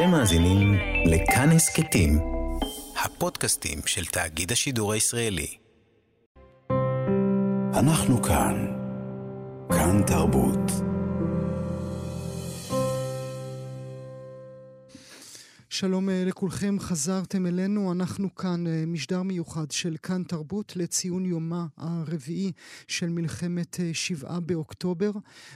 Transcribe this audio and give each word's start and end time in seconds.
אתם 0.00 0.10
מאזינים 0.10 0.74
לכאן 1.06 1.50
הסכתים, 1.50 2.18
הפודקאסטים 3.04 3.78
של 3.86 4.04
תאגיד 4.04 4.52
השידור 4.52 4.92
הישראלי. 4.92 5.56
אנחנו 7.74 8.22
כאן. 8.22 8.66
כאן 9.68 10.02
תרבות. 10.06 10.89
שלום 15.80 16.10
אה, 16.10 16.24
לכולכם, 16.26 16.76
חזרתם 16.80 17.46
אלינו, 17.46 17.92
אנחנו 17.92 18.34
כאן 18.34 18.66
אה, 18.66 18.84
משדר 18.86 19.22
מיוחד 19.22 19.70
של 19.70 19.96
כאן 20.02 20.22
תרבות 20.22 20.76
לציון 20.76 21.26
יומה 21.26 21.66
הרביעי 21.76 22.52
של 22.88 23.08
מלחמת 23.08 23.80
אה, 23.80 23.90
שבעה 23.92 24.40
באוקטובר. 24.40 25.10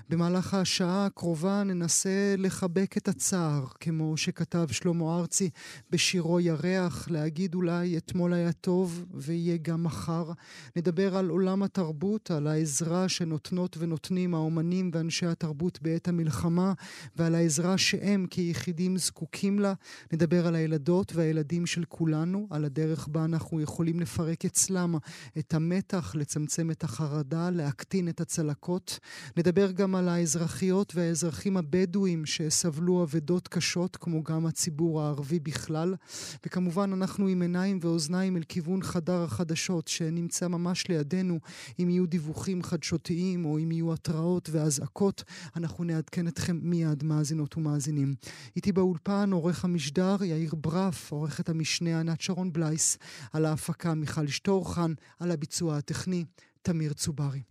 במהלך 0.09 0.55
השעה 0.55 1.07
הקרובה 1.07 1.63
ננסה 1.65 2.35
לחבק 2.39 2.97
את 2.97 3.09
הצער, 3.09 3.65
כמו 3.81 4.17
שכתב 4.17 4.67
שלמה 4.71 5.19
ארצי 5.19 5.51
בשירו 5.91 6.41
ירח, 6.41 7.09
להגיד 7.11 7.55
אולי 7.55 7.97
אתמול 7.97 8.33
היה 8.33 8.53
טוב 8.53 9.05
ויהיה 9.15 9.57
גם 9.63 9.85
מחר. 9.85 10.33
נדבר 10.77 11.17
על 11.17 11.29
עולם 11.29 11.63
התרבות, 11.63 12.31
על 12.31 12.47
העזרה 12.47 13.09
שנותנות 13.09 13.77
ונותנים 13.79 14.35
האומנים 14.35 14.91
ואנשי 14.95 15.27
התרבות 15.27 15.83
בעת 15.83 16.09
המלחמה, 16.09 16.73
ועל 17.17 17.35
העזרה 17.35 17.79
שהם 17.79 18.27
כיחידים 18.31 18.97
זקוקים 18.97 19.59
לה. 19.59 19.75
נדבר 20.15 20.47
על 20.47 20.55
הילדות 20.55 21.13
והילדים 21.15 21.67
של 21.67 21.85
כולנו, 21.89 22.47
על 22.51 22.65
הדרך 22.65 23.09
בה 23.09 23.25
אנחנו 23.25 23.61
יכולים 23.61 24.01
לפרק 24.01 24.45
אצלם 24.45 24.95
את 25.39 25.55
המתח, 25.55 26.15
לצמצם 26.15 26.71
את 26.71 26.85
החרדה, 26.85 27.51
להקטין 27.51 28.09
את 28.09 28.21
הצלקות. 28.21 28.99
נדבר 29.37 29.71
גם 29.71 29.95
על 29.95 30.09
האזרחיות 30.09 30.93
והאזרחים 30.95 31.57
הבדואים 31.57 32.27
שסבלו 32.27 33.03
אבדות 33.03 33.49
קשות, 33.49 33.97
כמו 33.97 34.23
גם 34.23 34.47
הציבור 34.47 35.03
הערבי 35.03 35.39
בכלל. 35.39 35.95
וכמובן, 36.47 36.93
אנחנו 36.93 37.27
עם 37.27 37.43
עיניים 37.43 37.79
ואוזניים 37.83 38.37
אל 38.37 38.43
כיוון 38.43 38.83
חדר 38.83 39.23
החדשות 39.23 39.89
שנמצא 39.89 40.49
ממש 40.49 40.89
לידינו. 40.89 41.39
אם 41.79 41.91
יהיו 41.91 42.07
דיווחים 42.07 42.63
חדשותיים 42.63 43.45
או 43.45 43.59
אם 43.59 43.73
יהיו 43.73 43.93
התראות 43.93 44.49
ואזעקות, 44.53 45.25
אנחנו 45.57 45.85
נעדכן 45.85 46.29
אתכם 46.29 46.59
מיד, 46.63 47.05
מאזינות 47.05 47.57
ומאזינים. 47.57 48.15
איתי 48.57 48.73
באולפן 48.73 49.33
עורך 49.33 49.65
המשדר 49.65 50.04
המשדר 50.05 50.25
יאיר 50.25 50.55
ברף, 50.55 51.13
עורכת 51.13 51.49
המשנה 51.49 52.01
ענת 52.01 52.21
שרון 52.21 52.53
בלייס, 52.53 52.99
על 53.33 53.45
ההפקה 53.45 53.95
מיכל 53.95 54.27
שטורחן, 54.27 54.93
על 55.21 55.31
הביצוע 55.31 55.77
הטכני 55.77 56.25
תמיר 56.63 56.93
צוברי. 56.93 57.43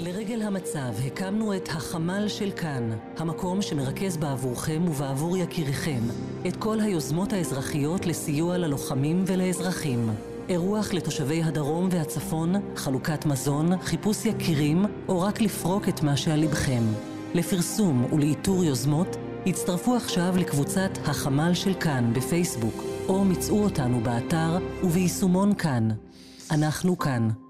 לרגל 0.00 0.42
המצב 0.42 0.92
הקמנו 1.06 1.56
את 1.56 1.68
החמ"ל 1.68 2.28
של 2.28 2.50
כאן, 2.50 2.90
המקום 3.16 3.62
שמרכז 3.62 4.16
בעבורכם 4.16 4.88
ובעבור 4.88 5.36
יקיריכם 5.36 6.00
את 6.48 6.56
כל 6.56 6.80
היוזמות 6.80 7.32
האזרחיות 7.32 8.06
לסיוע 8.06 8.58
ללוחמים 8.58 9.24
ולאזרחים. 9.26 10.10
אירוח 10.48 10.92
לתושבי 10.92 11.42
הדרום 11.42 11.88
והצפון, 11.92 12.76
חלוקת 12.76 13.26
מזון, 13.26 13.82
חיפוש 13.82 14.26
יקירים, 14.26 14.84
או 15.08 15.20
רק 15.20 15.40
לפרוק 15.40 15.88
את 15.88 16.02
מה 16.02 16.16
שעל 16.16 16.40
לבכם. 16.40 16.82
לפרסום 17.34 18.04
ולאיתור 18.12 18.64
יוזמות, 18.64 19.16
הצטרפו 19.46 19.96
עכשיו 19.96 20.34
לקבוצת 20.36 20.90
החמ"ל 21.04 21.54
של 21.54 21.74
כאן 21.74 22.12
בפייסבוק, 22.14 22.84
או 23.08 23.24
מצאו 23.24 23.64
אותנו 23.64 24.00
באתר 24.00 24.58
וביישומון 24.82 25.54
כאן. 25.54 25.88
אנחנו 26.50 26.98
כאן. 26.98 27.43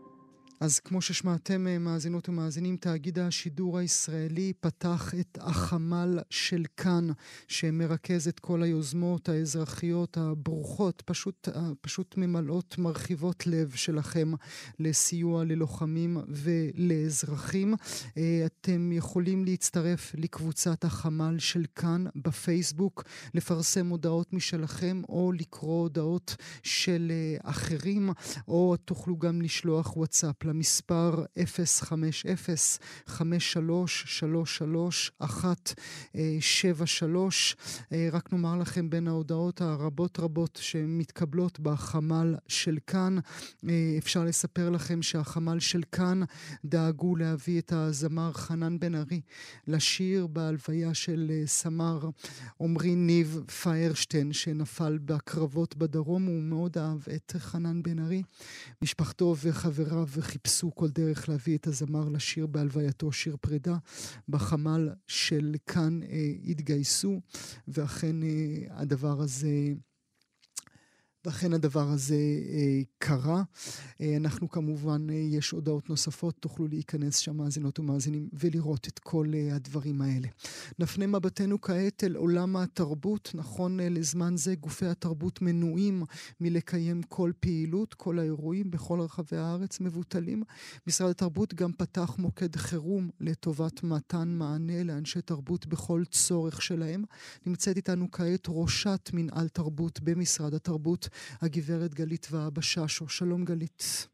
אז 0.64 0.80
כמו 0.80 1.00
ששמעתם 1.00 1.66
אה, 1.66 1.78
מאזינות 1.78 2.28
ומאזינים, 2.28 2.76
תאגיד 2.76 3.18
השידור 3.18 3.78
הישראלי 3.78 4.52
פתח 4.60 5.14
את 5.20 5.38
החמ"ל 5.40 6.18
של 6.30 6.64
כאן, 6.76 7.08
שמרכז 7.48 8.28
את 8.28 8.40
כל 8.40 8.62
היוזמות 8.62 9.28
האזרחיות 9.28 10.16
הברוכות, 10.16 11.02
פשוט, 11.06 11.48
אה, 11.48 11.70
פשוט 11.80 12.14
ממלאות, 12.16 12.78
מרחיבות 12.78 13.46
לב 13.46 13.70
שלכם 13.74 14.32
לסיוע 14.78 15.44
ללוחמים 15.44 16.16
ולאזרחים. 16.28 17.74
אה, 18.16 18.46
אתם 18.46 18.92
יכולים 18.92 19.44
להצטרף 19.44 20.12
לקבוצת 20.14 20.84
החמ"ל 20.84 21.38
של 21.38 21.64
כאן 21.74 22.04
בפייסבוק, 22.16 23.04
לפרסם 23.34 23.88
הודעות 23.88 24.32
משלכם 24.32 25.02
או 25.08 25.32
לקרוא 25.32 25.82
הודעות 25.82 26.36
של 26.62 27.12
אחרים, 27.42 28.10
או 28.48 28.76
תוכלו 28.84 29.18
גם 29.18 29.42
לשלוח 29.42 29.96
וואטסאפ. 29.96 30.34
למספר 30.54 31.24
050-5333-173. 31.38 31.44
אה, 37.92 38.08
רק 38.12 38.32
נאמר 38.32 38.56
לכם 38.56 38.90
בין 38.90 39.08
ההודעות 39.08 39.60
הרבות 39.60 40.20
רבות 40.20 40.58
שמתקבלות 40.62 41.60
בחמ"ל 41.60 42.34
של 42.48 42.78
כאן, 42.86 43.18
אה, 43.68 43.94
אפשר 43.98 44.24
לספר 44.24 44.70
לכם 44.70 45.02
שהחמ"ל 45.02 45.60
של 45.60 45.82
כאן 45.92 46.20
דאגו 46.64 47.16
להביא 47.16 47.58
את 47.58 47.72
הזמר 47.72 48.32
חנן 48.32 48.78
בן 48.78 48.94
ארי 48.94 49.20
לשיר 49.66 50.26
בהלוויה 50.26 50.94
של 50.94 51.30
אה, 51.30 51.42
סמר 51.46 52.08
עמרי 52.60 52.94
ניב 52.94 53.40
פיירשטיין 53.62 54.32
שנפל 54.32 54.98
בקרבות 55.04 55.76
בדרום, 55.76 56.26
הוא 56.26 56.42
מאוד 56.42 56.78
אהב 56.78 57.00
את 57.14 57.32
חנן 57.38 57.82
בן 57.82 57.98
ארי. 57.98 58.22
משפחתו 58.82 59.36
וחבריו 59.42 60.06
חיפשו 60.46 60.74
כל 60.74 60.88
דרך 60.88 61.28
להביא 61.28 61.56
את 61.56 61.66
הזמר 61.66 62.08
לשיר 62.08 62.46
בהלווייתו, 62.46 63.12
שיר 63.12 63.36
פרידה. 63.40 63.76
בחמ"ל 64.28 64.90
של 65.06 65.54
כאן 65.66 66.00
אה, 66.02 66.32
התגייסו, 66.44 67.20
ואכן 67.68 68.22
אה, 68.22 68.28
הדבר 68.70 69.20
הזה... 69.20 69.48
ואכן 71.24 71.52
הדבר 71.52 71.88
הזה 71.88 72.14
אה, 72.14 72.82
קרה. 72.98 73.42
אה, 74.00 74.16
אנחנו 74.16 74.48
כמובן, 74.48 75.06
אה, 75.10 75.14
יש 75.14 75.50
הודעות 75.50 75.90
נוספות, 75.90 76.34
תוכלו 76.40 76.68
להיכנס 76.68 77.18
שם 77.18 77.36
מאזינות 77.36 77.78
ומאזינים 77.78 78.28
ולראות 78.32 78.88
את 78.88 78.98
כל 78.98 79.30
אה, 79.34 79.56
הדברים 79.56 80.02
האלה. 80.02 80.28
נפנה 80.78 81.06
מבטנו 81.06 81.60
כעת 81.60 82.04
אל 82.04 82.16
עולם 82.16 82.56
התרבות. 82.56 83.30
נכון 83.34 83.80
אה, 83.80 83.88
לזמן 83.88 84.36
זה 84.36 84.54
גופי 84.54 84.86
התרבות 84.86 85.42
מנועים 85.42 86.02
מלקיים 86.40 87.02
כל 87.02 87.32
פעילות, 87.40 87.94
כל 87.94 88.18
האירועים 88.18 88.70
בכל 88.70 89.00
רחבי 89.00 89.36
הארץ 89.36 89.80
מבוטלים. 89.80 90.42
משרד 90.86 91.10
התרבות 91.10 91.54
גם 91.54 91.72
פתח 91.72 92.14
מוקד 92.18 92.56
חירום 92.56 93.10
לטובת 93.20 93.82
מתן 93.82 94.28
מענה 94.28 94.82
לאנשי 94.82 95.20
תרבות 95.20 95.66
בכל 95.66 96.02
צורך 96.10 96.62
שלהם. 96.62 97.04
נמצאת 97.46 97.76
איתנו 97.76 98.10
כעת 98.10 98.46
ראשת 98.48 99.10
מנהל 99.12 99.48
תרבות 99.48 100.00
במשרד 100.00 100.54
התרבות. 100.54 101.08
הגברת 101.42 101.94
גלית 101.94 102.26
והבה 102.30 102.62
ששו. 102.62 103.08
שלום 103.08 103.44
גלית. 103.44 104.08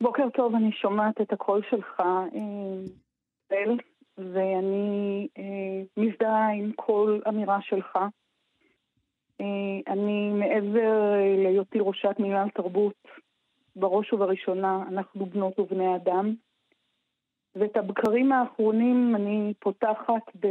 בוקר 0.00 0.28
טוב, 0.34 0.54
אני 0.54 0.72
שומעת 0.72 1.20
את 1.20 1.32
הקול 1.32 1.62
שלך, 1.70 2.02
בל, 3.50 3.76
ואני 4.18 5.28
אה, 5.38 5.82
מזדהה 5.96 6.52
עם 6.52 6.72
כל 6.76 7.20
אמירה 7.28 7.58
שלך. 7.62 7.96
אה, 9.40 9.92
אני 9.92 10.30
מעבר 10.30 11.12
להיותי 11.44 11.78
ראשת 11.80 12.16
מינהל 12.18 12.48
תרבות, 12.50 13.08
בראש 13.76 14.12
ובראשונה 14.12 14.82
אנחנו 14.88 15.26
בנות 15.26 15.58
ובני 15.58 15.96
אדם. 15.96 16.34
ואת 17.54 17.76
הבקרים 17.76 18.32
האחרונים 18.32 19.16
אני 19.16 19.54
פותחת 19.60 20.22
ב... 20.40 20.46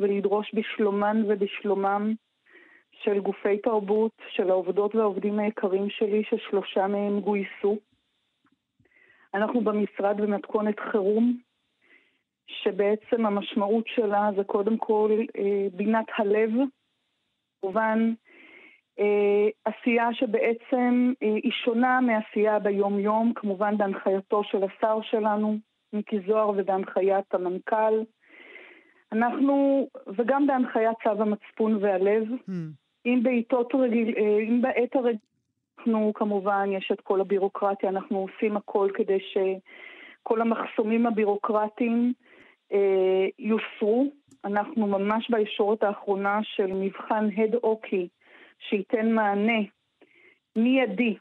ולדרוש 0.00 0.54
בשלומן 0.54 1.22
ובשלומם 1.28 2.14
של 3.04 3.20
גופי 3.20 3.58
תרבות, 3.58 4.12
של 4.28 4.50
העובדות 4.50 4.94
והעובדים 4.94 5.38
היקרים 5.38 5.90
שלי, 5.90 6.22
ששלושה 6.24 6.86
מהם 6.86 7.20
גויסו. 7.20 7.78
אנחנו 9.34 9.60
במשרד 9.60 10.20
במתכונת 10.20 10.80
חירום, 10.80 11.36
שבעצם 12.46 13.26
המשמעות 13.26 13.84
שלה 13.86 14.30
זה 14.36 14.44
קודם 14.44 14.76
כל 14.76 15.10
אה, 15.38 15.66
בינת 15.72 16.06
הלב, 16.18 16.50
כמובן 17.60 18.12
אה, 18.98 19.48
עשייה 19.64 20.08
שבעצם 20.12 21.12
אה, 21.22 21.34
היא 21.34 21.52
שונה 21.64 22.00
מעשייה 22.00 22.58
ביום-יום, 22.58 23.32
כמובן 23.34 23.76
בהנחייתו 23.76 24.44
של 24.44 24.58
השר 24.64 24.98
שלנו, 25.02 25.58
מיקי 25.92 26.20
זוהר, 26.26 26.48
ובהנחיית 26.48 27.34
המנכ"ל. 27.34 28.02
אנחנו, 29.12 29.88
וגם 30.06 30.46
בהנחיית 30.46 30.96
צו 31.02 31.22
המצפון 31.22 31.76
והלב, 31.80 32.24
mm. 32.48 32.79
אם 33.06 33.20
בעיתות 33.22 33.74
רגיל, 33.74 34.14
אה, 34.16 34.38
אם 34.48 34.62
בעת 34.62 34.96
הרגיל, 34.96 35.18
אנחנו 35.78 36.12
כמובן, 36.14 36.68
יש 36.72 36.90
את 36.92 37.00
כל 37.00 37.20
הבירוקרטיה, 37.20 37.88
אנחנו 37.88 38.18
עושים 38.18 38.56
הכל 38.56 38.90
כדי 38.94 39.18
שכל 39.20 40.40
המחסומים 40.40 41.06
הבירוקרטיים 41.06 42.12
אה, 42.72 43.26
יוסרו. 43.38 44.12
אנחנו 44.44 44.86
ממש 44.86 45.30
בישורת 45.30 45.82
האחרונה 45.82 46.40
של 46.42 46.66
מבחן 46.66 47.28
הד-אוקי, 47.36 48.08
שייתן 48.68 49.12
מענה 49.12 49.62
מיידי 50.56 51.16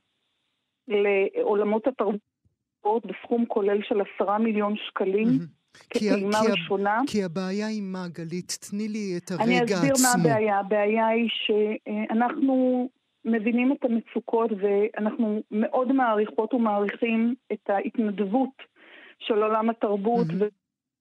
לעולמות 0.88 1.88
התרבות 1.88 3.06
בסכום 3.06 3.46
כולל 3.46 3.82
של 3.84 4.02
עשרה 4.02 4.38
מיליון 4.38 4.76
שקלים. 4.76 5.28
Mm-hmm. 5.28 5.59
כפעימה 5.90 6.40
ראשונה. 6.52 7.02
כי 7.08 7.24
הבעיה 7.24 7.68
היא 7.68 7.82
מה, 7.82 8.06
גלית? 8.08 8.58
תני 8.70 8.88
לי 8.88 9.18
את 9.18 9.32
הרגע 9.32 9.44
עצמו. 9.44 9.58
אני 9.58 9.66
אסביר 9.66 9.94
עצמו. 9.94 10.08
מה 10.24 10.30
הבעיה. 10.30 10.60
הבעיה 10.60 11.08
היא 11.08 11.30
שאנחנו 11.30 12.90
מבינים 13.26 13.72
את 13.72 13.86
המצוקות 13.86 14.52
ואנחנו 14.62 15.42
מאוד 15.52 15.92
מעריכות 15.92 16.54
ומעריכים 16.54 17.36
את 17.54 17.70
ההתנדבות 17.70 18.64
של 19.20 19.44
עולם 19.44 19.70
התרבות 19.70 20.28
mm-hmm. 20.28 20.46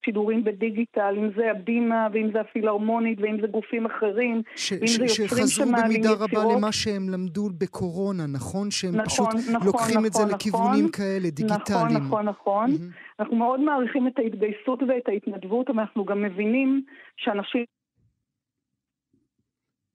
שידורים 0.04 0.44
בדיגיטל, 0.44 1.14
אם 1.18 1.30
זה 1.36 1.50
הבימה, 1.50 2.08
ואם 2.12 2.30
זה 2.32 2.40
הפילהרמונית, 2.40 3.18
ואם 3.20 3.40
זה 3.40 3.46
גופים 3.46 3.86
אחרים, 3.86 4.42
ש- 4.56 4.72
ואם 4.72 4.86
ש- 4.86 4.96
זה 4.96 5.22
יוצרים 5.22 5.46
שמעלים 5.46 6.00
יצירות. 6.00 6.18
שחזרו 6.18 6.32
במידה 6.32 6.42
רבה 6.44 6.56
למה 6.56 6.72
שהם 6.72 7.08
למדו 7.08 7.48
בקורונה, 7.58 8.26
נכון? 8.26 8.70
שהם 8.70 8.94
נכון, 8.94 9.06
פשוט 9.06 9.28
נכון, 9.54 9.66
לוקחים 9.66 9.94
נכון, 9.94 10.06
את 10.06 10.12
זה 10.12 10.22
נכון, 10.22 10.34
לכיוונים 10.34 10.78
נכון, 10.78 10.90
כאלה, 10.92 11.30
דיגיטליים. 11.30 11.86
נכון, 11.86 11.96
נכון, 11.96 12.28
נכון. 12.28 12.70
Mm-hmm. 12.70 13.20
אנחנו 13.20 13.36
מאוד 13.36 13.60
מעריכים 13.60 14.08
את 14.08 14.18
ההתגייסות 14.18 14.82
ואת 14.82 15.08
ההתנדבות, 15.08 15.70
אבל 15.70 15.80
אנחנו 15.80 16.04
גם 16.04 16.22
מבינים 16.22 16.84
שאנשים... 17.16 17.64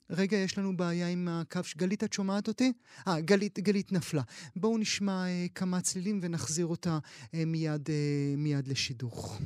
רגע, 0.10 0.38
יש 0.38 0.58
לנו 0.58 0.78
בעיה 0.78 1.08
עם 1.10 1.28
הקו. 1.32 1.60
גלית, 1.78 2.04
את 2.04 2.14
שומעת 2.14 2.48
אותי? 2.48 2.72
אה, 3.08 3.22
גלית, 3.22 3.60
גלית 3.60 3.92
נפלה. 3.92 4.22
בואו 4.56 4.78
נשמע 4.78 5.26
אה, 5.28 5.46
כמה 5.56 5.82
צלילים 5.82 6.20
ונחזיר 6.24 6.66
אותה 6.66 6.98
אה, 7.36 7.44
מיד, 7.46 7.90
אה, 7.90 8.34
מיד 8.38 8.68
לשידוך. 8.68 9.42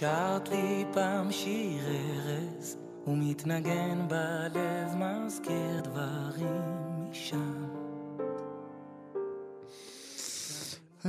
ששרת 0.00 0.48
לי 0.48 0.84
פעם 0.94 1.30
שיר 1.30 1.84
ארז 1.86 2.78
ומתנגן 3.06 3.98
בלב 4.08 4.88
מזכיר 4.96 5.80
דברים 5.84 6.62
משם 7.10 7.64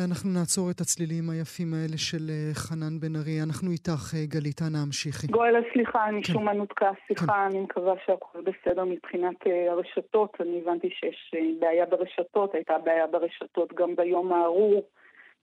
אנחנו 0.06 0.30
נעצור 0.30 0.72
את 0.72 0.80
הצלילים 0.82 1.30
היפים 1.30 1.74
האלה 1.74 1.98
של 1.98 2.30
אה, 2.30 2.54
חנן 2.54 3.00
בן 3.00 3.16
ארי. 3.16 3.42
אנחנו 3.44 3.72
איתך, 3.72 4.14
אה, 4.16 4.26
גלית, 4.26 4.62
אנא 4.62 4.78
המשיכי. 4.86 5.28
גואלה, 5.28 5.60
סליחה, 5.74 6.10
אני 6.10 6.24
כן. 6.24 6.34
שום 6.34 6.46
מנותקה. 6.46 6.92
סליחה, 7.08 7.26
כן. 7.26 7.32
אני 7.32 7.60
מקווה 7.60 7.94
שהכל 8.06 8.40
בסדר 8.42 8.86
מבחינת 8.86 9.48
אה, 9.48 9.72
הרשתות. 9.72 10.38
אני 10.42 10.62
הבנתי 10.62 10.90
שיש 10.90 11.36
בעיה 11.60 11.86
ברשתות, 11.86 12.56
הייתה 12.56 12.78
בעיה 12.86 13.08
ברשתות 13.08 13.74
גם 13.74 13.96
ביום 13.96 14.34
הארור. 14.34 14.84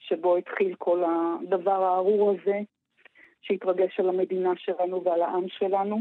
שבו 0.00 0.36
התחיל 0.36 0.74
כל 0.78 1.04
הדבר 1.04 1.82
הארור 1.84 2.30
הזה, 2.30 2.58
שהתרגש 3.40 4.00
על 4.00 4.08
המדינה 4.08 4.52
שלנו 4.56 5.04
ועל 5.04 5.22
העם 5.22 5.44
שלנו. 5.48 5.98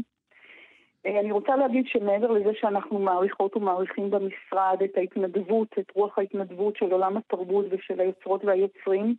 אה, 1.06 1.20
אני 1.20 1.32
רוצה 1.32 1.56
להגיד 1.56 1.86
שמעבר 1.86 2.30
לזה 2.30 2.50
שאנחנו 2.60 2.98
מעריכות 2.98 3.56
ומעריכים 3.56 4.10
במשרד 4.10 4.82
את 4.84 4.96
ההתנדבות, 4.96 5.68
את 5.78 5.90
רוח 5.94 6.18
ההתנדבות 6.18 6.76
של 6.76 6.92
עולם 6.92 7.16
התרבות 7.16 7.66
ושל 7.70 8.00
היוצרות 8.00 8.44
והיוצרים, 8.44 9.14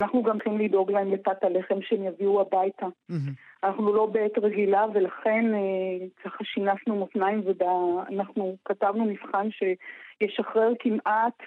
אנחנו 0.00 0.22
גם 0.22 0.34
צריכים 0.34 0.58
לדאוג 0.58 0.90
להם 0.90 1.12
לפת 1.12 1.44
הלחם 1.44 1.82
שהם 1.82 2.04
יביאו 2.04 2.40
הביתה. 2.40 2.86
Mm-hmm. 2.86 3.64
אנחנו 3.64 3.92
לא 3.92 4.06
בעת 4.06 4.38
רגילה 4.38 4.86
ולכן 4.94 5.54
אה, 5.54 6.06
ככה 6.24 6.44
שינפנו 6.44 6.96
מותניים 6.96 7.42
ואנחנו 7.44 8.56
כתבנו 8.64 9.04
מבחן 9.04 9.48
שישחרר 9.50 10.72
כמעט 10.78 11.42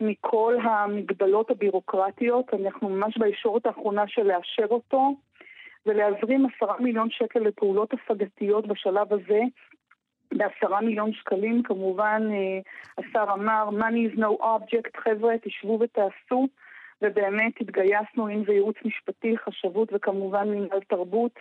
מכל 0.00 0.56
המגבלות 0.62 1.50
הבירוקרטיות. 1.50 2.54
אנחנו 2.54 2.88
ממש 2.88 3.18
בישורת 3.18 3.66
האחרונה 3.66 4.04
של 4.08 4.22
לאשר 4.22 4.66
אותו 4.70 5.14
ולהזרים 5.86 6.46
עשרה 6.46 6.74
מיליון 6.80 7.10
שקל 7.10 7.40
לפעולות 7.40 7.90
השגתיות 7.94 8.66
בשלב 8.66 9.12
הזה. 9.12 9.40
בעשרה 10.34 10.80
מיליון 10.80 11.12
שקלים, 11.12 11.62
כמובן 11.62 12.22
אה, 12.30 12.60
השר 12.98 13.32
אמר, 13.32 13.68
money 13.68 14.14
is 14.14 14.18
no 14.18 14.42
object, 14.42 15.00
חבר'ה, 15.04 15.34
תשבו 15.42 15.78
ותעשו, 15.80 16.48
ובאמת 17.02 17.52
התגייסנו, 17.60 18.28
אם 18.28 18.44
זה 18.46 18.52
ייעוץ 18.52 18.76
משפטי, 18.84 19.38
חשבות 19.38 19.88
וכמובן 19.92 20.48
מנהל 20.48 20.80
תרבות. 20.88 21.32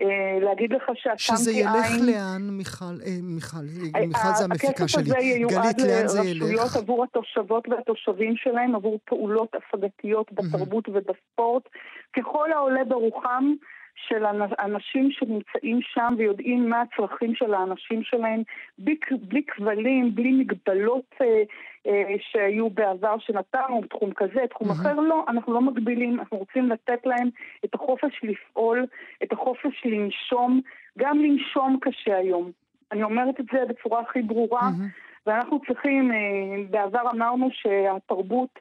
אה, 0.00 0.38
להגיד 0.40 0.72
לך 0.72 0.82
שהקמתי 0.94 1.18
שזה 1.18 1.52
ילך 1.52 1.90
עין... 1.90 2.06
לאן, 2.06 2.42
מיכל? 2.50 2.84
אה, 3.06 3.18
מיכל, 3.22 3.56
אה, 3.94 4.06
מיכל 4.06 4.34
זה 4.34 4.44
המפיקה 4.44 4.88
שלי. 4.88 5.02
גלית? 5.02 5.14
הכסף 5.14 5.18
הזה 5.18 5.18
ייועד 5.18 5.80
לרשויות 5.80 6.76
עבור 6.76 7.04
התושבות 7.04 7.68
והתושבים 7.68 8.36
שלהם, 8.36 8.74
עבור 8.74 8.98
פעולות 9.04 9.48
הפגתיות 9.54 10.32
בתרבות 10.32 10.88
ובספורט, 10.88 11.62
ככל 12.16 12.52
העולה 12.52 12.84
ברוחם. 12.84 13.52
של 13.94 14.24
אנשים 14.58 15.10
שנמצאים 15.10 15.80
שם 15.82 16.14
ויודעים 16.18 16.68
מה 16.68 16.82
הצרכים 16.82 17.34
של 17.34 17.54
האנשים 17.54 18.02
שלהם, 18.02 18.42
בלי, 18.78 18.96
בלי 19.20 19.42
כבלים, 19.46 20.14
בלי 20.14 20.32
מגבלות 20.32 21.14
אה, 21.20 21.42
אה, 21.86 22.14
שהיו 22.18 22.70
בעבר 22.70 23.18
שנתנו, 23.18 23.80
תחום 23.90 24.12
כזה, 24.16 24.40
תחום 24.50 24.68
mm-hmm. 24.68 24.72
אחר, 24.72 25.00
לא, 25.00 25.24
אנחנו 25.28 25.52
לא 25.52 25.60
מגבילים, 25.60 26.18
אנחנו 26.18 26.38
רוצים 26.38 26.70
לתת 26.70 27.06
להם 27.06 27.28
את 27.64 27.74
החופש 27.74 28.20
לפעול, 28.22 28.86
את 29.22 29.32
החופש 29.32 29.82
לנשום, 29.84 30.60
גם 30.98 31.18
לנשום 31.18 31.78
קשה 31.80 32.16
היום. 32.16 32.50
אני 32.92 33.02
אומרת 33.02 33.40
את 33.40 33.46
זה 33.52 33.58
בצורה 33.68 34.00
הכי 34.00 34.22
ברורה, 34.22 34.60
mm-hmm. 34.60 35.26
ואנחנו 35.26 35.60
צריכים, 35.66 36.12
אה, 36.12 36.16
בעבר 36.70 37.10
אמרנו 37.10 37.48
שהתרבות 37.52 38.58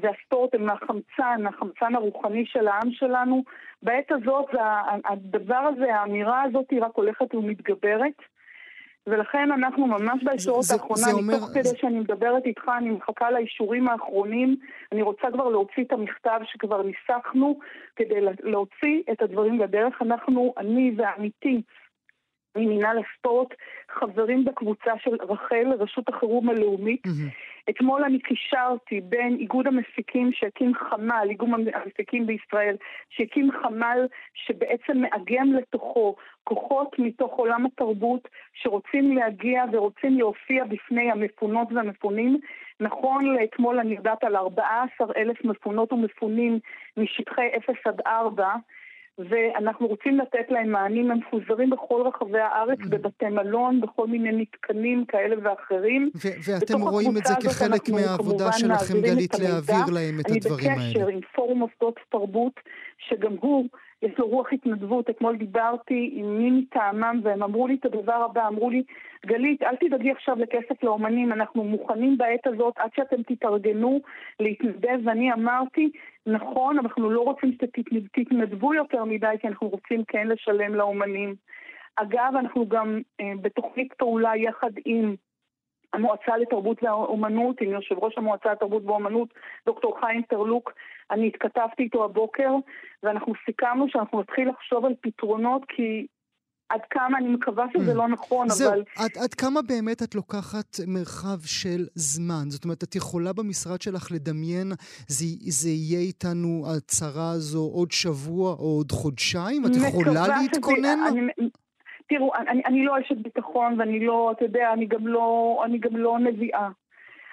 והספורט 0.00 0.54
הם 0.54 0.70
החמצן, 0.70 1.46
החמצן 1.46 1.94
הרוחני 1.94 2.46
של 2.46 2.68
העם 2.68 2.90
שלנו. 2.90 3.44
בעת 3.82 4.12
הזאת 4.12 4.46
הדבר 5.04 5.54
הזה, 5.74 5.94
האמירה 5.94 6.42
הזאת 6.42 6.70
היא 6.70 6.82
רק 6.82 6.92
הולכת 6.94 7.34
ומתגברת. 7.34 8.22
ולכן 9.06 9.52
אנחנו 9.52 9.86
ממש 9.86 10.22
בישורת 10.24 10.64
האחרונה, 10.72 11.12
אומר... 11.12 11.38
תוך 11.38 11.48
כדי 11.54 11.78
שאני 11.80 11.98
מדברת 12.00 12.44
איתך, 12.44 12.62
אני 12.78 12.90
מחכה 12.90 13.30
לאישורים 13.30 13.88
האחרונים. 13.88 14.56
אני 14.92 15.02
רוצה 15.02 15.28
כבר 15.32 15.48
להוציא 15.48 15.84
את 15.84 15.92
המכתב 15.92 16.40
שכבר 16.44 16.82
ניסחנו, 16.82 17.58
כדי 17.96 18.20
להוציא 18.42 19.02
את 19.12 19.22
הדברים 19.22 19.60
לדרך. 19.60 20.02
אנחנו, 20.02 20.54
אני 20.58 20.94
ועמיתי, 20.96 21.62
ממינהל 22.56 22.98
הספורט, 22.98 23.48
חברים 23.90 24.44
בקבוצה 24.44 24.90
של 24.98 25.14
רח"ל, 25.20 25.72
רשות 25.78 26.08
החירום 26.08 26.48
הלאומית. 26.48 27.06
Mm-hmm. 27.06 27.55
אתמול 27.70 28.04
אני 28.04 28.18
קישרתי 28.18 29.00
בין 29.00 29.36
איגוד 29.40 29.66
המפיקים 29.66 30.32
שהקים 30.32 30.74
חמ"ל, 30.74 31.26
איגוד 31.30 31.50
המפיקים 31.74 32.26
בישראל, 32.26 32.76
שהקים 33.10 33.50
חמ"ל 33.62 34.06
שבעצם 34.34 34.98
מאגם 34.98 35.52
לתוכו 35.52 36.16
כוחות 36.44 36.98
מתוך 36.98 37.32
עולם 37.32 37.66
התרבות 37.66 38.28
שרוצים 38.52 39.16
להגיע 39.16 39.64
ורוצים 39.72 40.18
להופיע 40.18 40.64
בפני 40.64 41.10
המפונות 41.10 41.68
והמפונים. 41.72 42.40
נכון 42.80 43.24
לאתמול 43.24 43.78
אני 43.78 43.94
יודעת 43.94 44.24
על 44.24 44.36
14 44.36 45.06
אלף 45.16 45.44
מפונות 45.44 45.92
ומפונים 45.92 46.58
משטחי 46.96 47.48
0 47.56 47.86
עד 47.86 48.00
4, 48.06 48.54
ואנחנו 49.18 49.86
רוצים 49.86 50.18
לתת 50.18 50.50
להם 50.50 50.70
מענים 50.70 51.10
המפוזרים 51.10 51.70
בכל 51.70 52.02
רחבי 52.06 52.38
הארץ, 52.38 52.78
mm. 52.80 52.88
בבתי 52.88 53.24
מלון, 53.24 53.80
בכל 53.80 54.06
מיני 54.06 54.32
מתקנים 54.32 55.04
כאלה 55.04 55.36
ואחרים. 55.42 56.10
ואתם 56.46 56.82
רואים 56.82 57.16
את 57.16 57.24
זה 57.26 57.34
כחלק 57.42 57.88
מהעבודה 57.88 58.52
שלכם, 58.52 59.00
גלית, 59.02 59.34
להעביר 59.34 59.94
להם 59.94 60.20
את 60.20 60.30
הדברים 60.30 60.70
האלה. 60.70 60.82
אני 60.82 60.92
בקשר 60.92 61.08
עם 61.08 61.20
פורום 61.34 61.58
מוסדות 61.58 62.00
תרבות, 62.10 62.60
שגם 62.98 63.32
הוא 63.40 63.68
יש 64.02 64.18
לו 64.18 64.28
רוח 64.28 64.52
התנדבות. 64.52 65.10
אתמול 65.10 65.36
דיברתי 65.36 66.10
עם 66.12 66.38
מי 66.38 66.50
מטעמם 66.50 67.20
והם 67.22 67.42
אמרו 67.42 67.66
לי 67.66 67.76
את 67.80 67.84
הדבר 67.84 68.12
הבא, 68.30 68.48
אמרו 68.48 68.70
לי, 68.70 68.82
גלית, 69.26 69.62
אל 69.62 69.76
תדאגי 69.76 70.10
עכשיו 70.10 70.36
לכסף 70.38 70.82
לאומנים, 70.82 71.32
אנחנו 71.32 71.64
מוכנים 71.64 72.18
בעת 72.18 72.46
הזאת 72.46 72.74
עד 72.76 72.90
שאתם 72.96 73.22
תתארגנו 73.22 74.00
להתנדב, 74.40 74.98
ואני 75.04 75.32
אמרתי, 75.32 75.90
נכון, 76.26 76.78
אנחנו 76.78 77.10
לא 77.10 77.20
רוצים 77.20 77.52
שתתנדבו 77.52 78.74
יותר 78.74 79.04
מדי, 79.04 79.34
כי 79.40 79.48
אנחנו 79.48 79.68
רוצים 79.68 80.04
כן 80.08 80.28
לשלם 80.28 80.74
לאומנים. 80.74 81.34
אגב, 81.96 82.32
אנחנו 82.38 82.68
גם 82.68 83.00
אה, 83.20 83.32
בתוכנית 83.42 83.92
פעולה 83.92 84.36
יחד 84.36 84.70
עם 84.84 85.14
המועצה 85.92 86.36
לתרבות 86.36 86.82
ואומנות, 86.82 87.60
עם 87.60 87.70
יושב 87.70 87.98
ראש 87.98 88.18
המועצה 88.18 88.52
לתרבות 88.52 88.82
ואומנות, 88.84 89.28
דוקטור 89.66 90.00
חיים 90.00 90.22
טרלוק, 90.22 90.72
אני 91.10 91.28
התכתבתי 91.28 91.82
איתו 91.82 92.04
הבוקר, 92.04 92.50
ואנחנו 93.02 93.32
סיכמנו 93.46 93.86
שאנחנו 93.88 94.20
נתחיל 94.20 94.48
לחשוב 94.48 94.84
על 94.84 94.94
פתרונות, 95.00 95.62
כי 95.68 96.06
עד 96.68 96.80
כמה, 96.90 97.18
אני 97.18 97.28
מקווה 97.28 97.66
שזה 97.72 97.92
mm. 97.92 97.94
לא 97.94 98.08
נכון, 98.08 98.48
זהו, 98.48 98.68
אבל... 98.68 98.76
זהו, 98.76 99.04
עד, 99.04 99.10
עד 99.24 99.34
כמה 99.34 99.62
באמת 99.62 100.02
את 100.02 100.14
לוקחת 100.14 100.76
מרחב 100.86 101.38
של 101.44 101.86
זמן? 101.94 102.44
זאת 102.48 102.64
אומרת, 102.64 102.82
את 102.82 102.94
יכולה 102.94 103.32
במשרד 103.32 103.82
שלך 103.82 104.12
לדמיין, 104.12 104.72
זה, 105.08 105.24
זה 105.40 105.68
יהיה 105.68 106.00
איתנו, 106.00 106.64
הצהרה 106.76 107.30
הזו, 107.30 107.70
עוד 107.74 107.90
שבוע 107.90 108.52
או 108.52 108.76
עוד 108.76 108.92
חודשיים? 108.92 109.62
את 109.66 109.70
יכולה 109.76 110.26
להתכונן? 110.42 110.98
שזה, 111.10 111.18
אני, 111.38 111.48
תראו, 112.08 112.34
אני, 112.34 112.62
אני 112.66 112.84
לא 112.84 113.00
אשת 113.00 113.16
ביטחון 113.22 113.80
ואני 113.80 114.06
לא, 114.06 114.32
אתה 114.36 114.44
יודע, 114.44 114.72
אני 114.72 114.86
גם 114.86 115.06
לא, 115.06 115.62
אני 115.64 115.78
גם 115.78 115.96
לא 115.96 116.18
נביאה. 116.18 116.68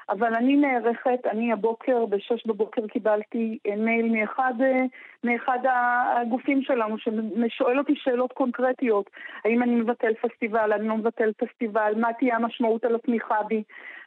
אבל 0.10 0.36
אני 0.36 0.55
נערכת, 0.55 1.19
אני 1.31 1.51
הבוקר, 1.51 2.05
בשש 2.05 2.48
בבוקר 2.48 2.88
קיבלתי 2.88 3.57
אה, 3.67 3.75
מייל 3.75 4.12
מאחד, 4.12 4.53
אה, 4.62 4.83
מאחד 5.24 5.60
הגופים 5.65 6.62
שלנו 6.62 6.95
ששואל 6.98 7.79
אותי 7.79 7.93
שאלות 7.95 8.33
קונקרטיות. 8.33 9.10
האם 9.45 9.63
אני 9.63 9.75
מבטל 9.75 10.13
פסטיבל, 10.13 10.74
אני 10.74 10.88
לא 10.88 10.98
מבטל 10.98 11.31
פסטיבל, 11.38 11.93
מה 11.98 12.13
תהיה 12.13 12.36
המשמעות 12.36 12.86
על 12.86 12.95
התמיכה 12.95 13.43
בי. 13.43 13.63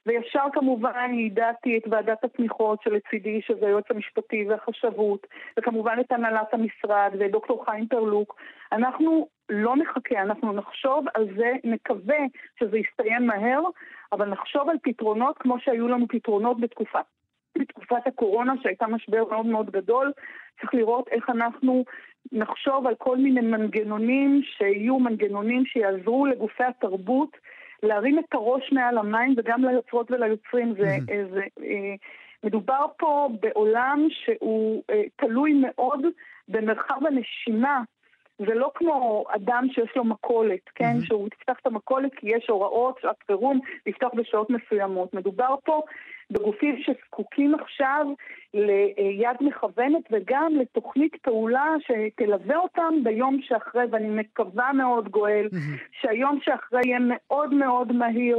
וישר 0.06 0.44
כמובן 0.52 1.10
יידעתי 1.14 1.78
את 1.78 1.82
ועדת 1.90 2.24
התמיכות 2.24 2.82
שלצידי, 2.82 3.40
שזה 3.46 3.66
היועץ 3.66 3.84
המשפטי 3.90 4.46
והחשבות, 4.48 5.26
וכמובן 5.58 5.96
את 6.00 6.12
הנהלת 6.12 6.54
המשרד 6.54 7.10
ודוקטור 7.18 7.64
חיים 7.64 7.88
פרלוק. 7.88 8.36
אנחנו 8.72 9.28
לא 9.48 9.76
נחכה, 9.76 10.22
אנחנו 10.22 10.52
נחשוב 10.52 11.06
על 11.14 11.26
זה, 11.36 11.52
נקווה 11.64 12.18
שזה 12.60 12.78
יסתיים 12.78 13.26
מהר, 13.26 13.60
אבל 14.12 14.28
נחשוב 14.28 14.68
על 14.68 14.76
פתרונות 14.82 15.38
כמו 15.38 15.56
שהיו 15.60 15.88
לנו 15.88 16.06
פתרונות 16.08 16.60
בתקופה, 16.60 16.98
בתקופת 17.58 18.06
הקורונה, 18.06 18.54
שהייתה 18.62 18.86
משבר 18.86 19.24
מאוד 19.30 19.46
מאוד 19.46 19.70
גדול. 19.70 20.12
צריך 20.60 20.74
לראות 20.74 21.08
איך 21.08 21.30
אנחנו 21.30 21.84
נחשוב 22.32 22.86
על 22.86 22.94
כל 22.94 23.16
מיני 23.16 23.40
מנגנונים 23.40 24.40
שיהיו 24.42 24.98
מנגנונים 24.98 25.66
שיעזרו 25.66 26.26
לגופי 26.26 26.64
התרבות 26.64 27.36
להרים 27.82 28.18
את 28.18 28.34
הראש 28.34 28.72
מעל 28.72 28.98
המים 28.98 29.34
וגם 29.36 29.64
ליוצרות 29.64 30.10
וליוצרים. 30.10 30.74
זה, 30.74 30.96
mm-hmm. 30.96 31.34
זה, 31.34 31.40
אה, 31.62 31.94
מדובר 32.44 32.86
פה 32.98 33.28
בעולם 33.40 34.06
שהוא 34.10 34.82
אה, 34.90 35.02
תלוי 35.16 35.52
מאוד 35.52 36.00
במרחב 36.48 37.06
הנשימה 37.06 37.82
זה 38.38 38.54
לא 38.54 38.70
כמו 38.74 39.24
אדם 39.28 39.66
שיש 39.72 39.96
לו 39.96 40.04
מכולת, 40.04 40.60
כן? 40.74 40.84
Mm-hmm. 40.98 41.06
שהוא 41.06 41.28
יפתח 41.28 41.56
את 41.62 41.66
המכולת 41.66 42.14
כי 42.16 42.26
יש 42.30 42.46
הוראות, 42.48 42.98
שעת 43.02 43.16
חירום, 43.26 43.60
לפתוח 43.86 44.14
בשעות 44.14 44.50
מסוימות. 44.50 45.14
מדובר 45.14 45.54
פה 45.64 45.82
בגופים 46.30 46.82
שזקוקים 46.82 47.54
עכשיו 47.54 48.06
ליד 48.54 49.36
מכוונת 49.40 50.02
וגם 50.10 50.52
לתוכנית 50.60 51.16
פעולה 51.22 51.74
שתלווה 51.80 52.56
אותם 52.56 52.94
ביום 53.04 53.38
שאחרי, 53.42 53.84
ואני 53.90 54.08
מקווה 54.08 54.72
מאוד, 54.72 55.08
גואל, 55.08 55.48
mm-hmm. 55.52 56.00
שהיום 56.00 56.38
שאחרי 56.42 56.80
יהיה 56.84 56.98
מאוד 57.00 57.54
מאוד 57.54 57.92
מהיר. 57.92 58.38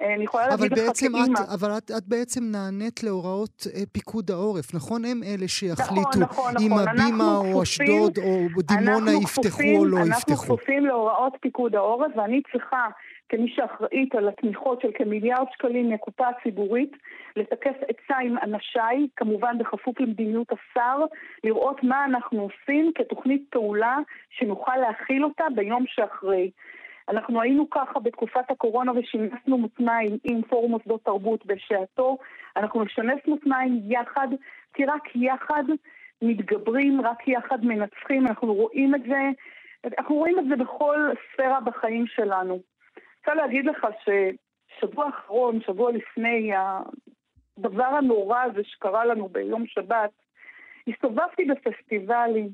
אה, 0.00 0.14
אני 0.14 0.24
יכולה 0.24 0.48
להגיד 0.48 0.72
לך 0.72 0.90
כאימא. 1.00 1.40
אבל 1.54 1.70
את, 1.78 1.90
את 1.98 2.08
בעצם 2.08 2.40
נענית 2.52 3.02
להוראות 3.02 3.66
אה, 3.74 3.80
פיקוד 3.92 4.30
העורף, 4.30 4.74
נכון? 4.74 5.04
הם 5.04 5.20
אלה 5.22 5.48
שיחליטו 5.48 6.18
נכון, 6.20 6.22
נכון, 6.22 6.52
אם 6.60 6.72
נכון. 6.72 6.88
הבימה 6.88 7.36
או 7.36 7.62
אשדוד 7.62 8.18
או 8.18 8.62
דימונה 8.62 9.10
יפתחו 9.12 9.42
כפופים, 9.42 9.78
או 9.78 9.84
לא 9.84 9.96
אנחנו 9.96 10.12
יפתחו. 10.12 10.32
אנחנו 10.32 10.56
כפופים 10.56 10.86
להוראות 10.86 11.32
פיקוד 11.40 11.74
העורף, 11.74 12.12
ואני 12.16 12.42
צריכה, 12.52 12.86
כמי 13.28 13.48
שאחראית 13.54 14.14
על 14.14 14.28
התמיכות 14.28 14.80
של 14.80 14.88
כמיליארד 14.94 15.46
שקלים 15.52 15.90
מהקופה 15.90 16.24
הציבורית, 16.28 16.92
לתקף 17.36 17.76
עצה 17.88 18.18
עם 18.24 18.36
אנשיי, 18.38 19.06
כמובן 19.16 19.58
בכפוף 19.58 20.00
למדיניות 20.00 20.48
השר, 20.52 20.98
לראות 21.44 21.82
מה 21.82 22.04
אנחנו 22.04 22.42
עושים 22.42 22.92
כתוכנית 22.94 23.42
פעולה 23.50 23.96
שנוכל 24.30 24.76
להכיל 24.76 25.24
אותה 25.24 25.44
ביום 25.54 25.84
שאחרי. 25.86 26.50
אנחנו 27.08 27.40
היינו 27.40 27.70
ככה 27.70 28.00
בתקופת 28.00 28.50
הקורונה 28.50 28.92
ושינסנו 28.92 29.58
מותניים 29.58 30.18
עם 30.24 30.42
פורום 30.42 30.70
מוסדות 30.70 31.04
תרבות 31.04 31.46
בשעתו. 31.46 32.18
אנחנו 32.56 32.84
נשנס 32.84 33.20
מותניים 33.26 33.80
יחד, 33.84 34.28
כי 34.74 34.84
רק 34.84 35.16
יחד 35.16 35.64
מתגברים, 36.22 37.00
רק 37.00 37.28
יחד 37.28 37.64
מנצחים. 37.64 38.26
אנחנו 38.26 38.54
רואים 38.54 38.94
את 38.94 39.02
זה, 39.02 39.20
אנחנו 39.98 40.14
רואים 40.14 40.38
את 40.38 40.44
זה 40.48 40.56
בכל 40.56 41.10
ספירה 41.32 41.60
בחיים 41.60 42.06
שלנו. 42.06 42.54
אני 42.54 43.32
רוצה 43.32 43.34
להגיד 43.34 43.64
לך 43.64 43.86
ששבוע 44.04 45.08
אחרון, 45.08 45.60
שבוע 45.60 45.92
לפני 45.92 46.50
הדבר 47.58 47.84
הנורא 47.84 48.42
הזה 48.42 48.60
שקרה 48.64 49.04
לנו 49.04 49.28
ביום 49.28 49.66
שבת, 49.66 50.10
הסתובבתי 50.88 51.44
בפסטיבלים, 51.44 52.48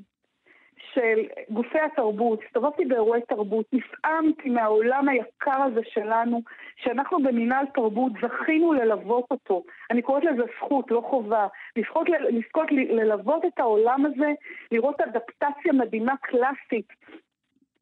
של 0.93 1.19
גופי 1.49 1.79
התרבות, 1.79 2.39
הסתובבתי 2.47 2.85
באירועי 2.85 3.21
תרבות, 3.21 3.65
נפעמתי 3.73 4.49
מהעולם 4.49 5.09
היקר 5.09 5.61
הזה 5.61 5.81
שלנו, 5.83 6.41
שאנחנו 6.75 7.23
במינהל 7.23 7.65
תרבות 7.73 8.11
זכינו 8.21 8.73
ללוות 8.73 9.25
אותו. 9.31 9.63
אני 9.91 10.01
קוראת 10.01 10.23
לזה 10.23 10.43
זכות, 10.57 10.91
לא 10.91 11.03
חובה. 11.09 11.47
לזכות, 11.75 12.07
לזכות 12.09 12.71
ללוות 12.71 13.45
את 13.45 13.59
העולם 13.59 14.05
הזה, 14.05 14.31
לראות 14.71 15.01
אדפטציה 15.01 15.73
מדהימה 15.73 16.13
קלאסית 16.21 16.87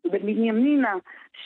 בבנימינה 0.05 0.93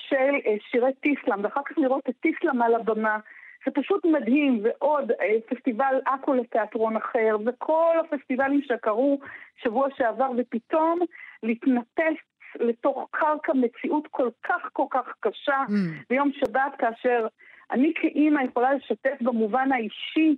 של 0.10 0.36
אה, 0.46 0.56
שירי 0.72 0.94
טיסלאם, 0.94 1.44
ואחר 1.44 1.62
כך 1.66 1.78
לראות 1.78 2.10
את 2.10 2.16
טיסלאם 2.22 2.62
על 2.62 2.76
הבמה. 2.76 3.18
זה 3.66 3.72
פשוט 3.72 4.06
מדהים, 4.06 4.60
ועוד 4.64 5.12
אה, 5.12 5.36
פסטיבל 5.50 6.00
עכו 6.06 6.34
לתיאטרון 6.34 6.96
אחר, 6.96 7.38
וכל 7.46 7.96
הפסטיבלים 8.00 8.62
שקרו 8.62 9.20
שבוע 9.64 9.88
שעבר, 9.98 10.32
ופתאום 10.38 11.00
להתנפס 11.44 12.20
לתוך 12.56 13.08
קרקע 13.12 13.54
מציאות 13.54 14.08
כל 14.12 14.30
כך 14.44 14.70
כל 14.74 14.86
כך 14.90 15.14
קשה 15.20 15.64
mm. 15.70 16.06
ביום 16.10 16.32
שבת, 16.34 16.76
כאשר 16.78 17.28
אני 17.72 17.94
כאימא 17.96 18.42
יכולה 18.44 18.74
לשתף 18.74 19.22
במובן 19.22 19.72
האישי 19.72 20.36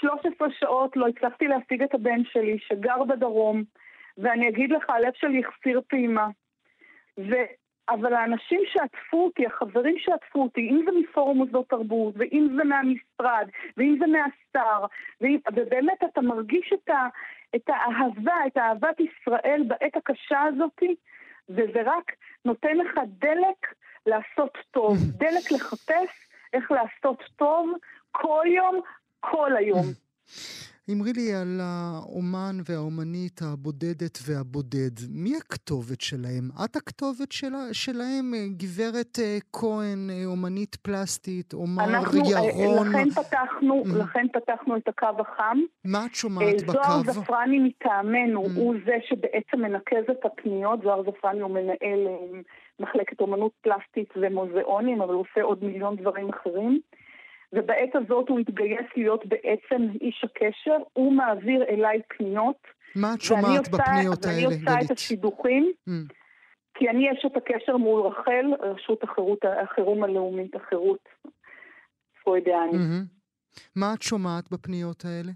13 0.00 0.48
שעות 0.58 0.96
לא 0.96 1.06
הצלחתי 1.06 1.46
להשיג 1.48 1.82
את 1.82 1.94
הבן 1.94 2.24
שלי 2.24 2.58
שגר 2.58 3.04
בדרום, 3.04 3.62
ואני 4.18 4.48
אגיד 4.48 4.70
לך, 4.70 4.90
הלב 4.90 5.12
שלי 5.14 5.42
החסיר 5.46 5.80
פעימה. 5.88 6.28
ו... 7.18 7.34
אבל 7.90 8.14
האנשים 8.14 8.60
שעטפו 8.72 9.24
אותי, 9.24 9.46
החברים 9.46 9.94
שעטפו 9.98 10.42
אותי, 10.42 10.60
אם 10.70 10.82
זה 10.84 10.90
מפורום 11.00 11.38
מוסדות 11.38 11.68
תרבות, 11.68 12.14
ואם 12.18 12.48
זה 12.56 12.64
מהמשרד, 12.64 13.48
ואם 13.76 13.96
זה 13.98 14.06
מהשר, 14.06 14.84
ואם, 15.20 15.38
ובאמת 15.52 16.04
אתה 16.12 16.20
מרגיש 16.20 16.72
את, 16.72 16.88
ה, 16.88 17.08
את 17.56 17.68
האהבה, 17.68 18.34
את 18.46 18.56
אהבת 18.56 19.00
ישראל 19.00 19.62
בעת 19.68 19.96
הקשה 19.96 20.42
הזאתי, 20.42 20.94
וזה 21.48 21.82
רק 21.84 22.12
נותן 22.44 22.76
לך 22.76 23.00
דלק 23.06 23.74
לעשות 24.06 24.58
טוב, 24.70 24.96
דלק 25.22 25.52
לחפש 25.52 26.28
איך 26.52 26.70
לעשות 26.70 27.22
טוב 27.36 27.72
כל 28.12 28.44
יום, 28.56 28.80
כל 29.20 29.56
היום. 29.56 29.84
אמרי 30.92 31.12
לי 31.12 31.34
על 31.34 31.60
האומן 31.62 32.56
והאומנית 32.68 33.40
הבודדת 33.42 34.18
והבודד. 34.26 34.94
מי 35.10 35.36
הכתובת 35.36 36.00
שלהם? 36.00 36.44
את 36.64 36.76
הכתובת 36.76 37.32
שלה, 37.32 37.64
שלהם? 37.72 38.32
גברת 38.56 39.18
uh, 39.18 39.44
כהן, 39.52 40.10
uh, 40.10 40.26
אומנית 40.26 40.76
פלסטית, 40.76 41.54
אומר 41.54 41.84
אנחנו, 41.84 42.20
אה, 42.20 42.44
ירון? 42.44 42.88
לכן 42.88 43.10
פתחנו, 43.10 43.82
mm. 43.86 43.98
לכן 43.98 44.26
פתחנו 44.32 44.76
את 44.76 44.88
הקו 44.88 45.06
החם. 45.18 45.58
מה 45.84 46.06
את 46.06 46.14
שומעת 46.14 46.62
בקו? 46.62 46.72
זוהר 46.72 47.02
זפרני 47.02 47.58
מטעמנו 47.58 48.44
mm. 48.44 48.50
הוא 48.56 48.74
זה 48.84 48.96
שבעצם 49.08 49.60
מנקז 49.60 50.04
את 50.10 50.24
הפניות. 50.24 50.82
זוהר 50.82 51.02
זפרני 51.02 51.40
הוא 51.40 51.50
מנהל 51.50 52.00
מחלקת 52.80 53.20
אומנות 53.20 53.52
פלסטית 53.60 54.08
ומוזיאונים, 54.16 55.02
אבל 55.02 55.14
הוא 55.14 55.24
עושה 55.30 55.42
עוד 55.42 55.64
מיליון 55.64 55.96
דברים 55.96 56.28
אחרים. 56.28 56.80
ובעת 57.52 57.94
הזאת 57.96 58.28
הוא 58.28 58.38
התגייס 58.38 58.86
להיות 58.96 59.26
בעצם 59.26 59.82
איש 60.00 60.24
הקשר, 60.24 60.76
הוא 60.92 61.12
מעביר 61.12 61.64
אליי 61.68 62.00
פניות. 62.08 62.56
מה 62.96 63.14
את 63.14 63.20
שומעת 63.20 63.68
בפניות 63.68 64.24
האלה, 64.24 64.36
גלית? 64.36 64.60
ואני 64.64 64.76
עושה 64.76 64.86
את 64.86 64.90
השידוכים, 64.90 65.72
mm. 65.88 65.92
כי 66.74 66.88
אני 66.90 67.12
אשת 67.12 67.36
הקשר 67.36 67.76
מול 67.76 68.06
רחל, 68.06 68.46
רשות 68.60 69.02
החירות, 69.04 69.38
החירום 69.62 70.04
הלאומית, 70.04 70.54
החירות 70.54 71.08
פרוידיאנית. 72.24 72.74
Mm-hmm. 72.74 73.60
מה 73.76 73.94
את 73.94 74.02
שומעת 74.02 74.50
בפניות 74.50 75.04
האלה? 75.04 75.32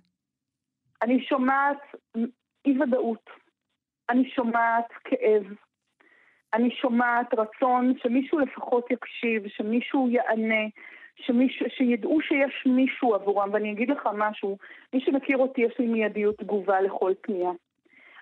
אני 1.03 1.25
שומעת 1.29 1.79
אי-ודאות. 2.67 3.31
אני 4.11 4.31
שומעת 4.31 4.89
כאב. 5.05 5.43
אני 6.55 6.71
שומעת 6.71 7.35
רצון 7.35 7.95
שמישהו 8.03 8.39
לפחות 8.39 8.91
יקשיב, 8.91 9.49
שמישהו 9.49 10.09
יענה, 10.09 10.65
שמיש, 11.17 11.63
שידעו 11.69 12.21
שיש 12.21 12.67
מישהו 12.67 13.15
עבורם, 13.15 13.51
ואני 13.53 13.73
אגיד 13.73 13.91
לך 13.91 14.09
משהו, 14.15 14.59
מי 14.93 15.01
שמכיר 15.01 15.39
אותי 15.39 15.61
יש 15.61 15.79
לי 15.79 15.87
מיידיות 15.87 16.39
תגובה 16.39 16.81
לכל 16.81 17.13
פנייה. 17.21 17.51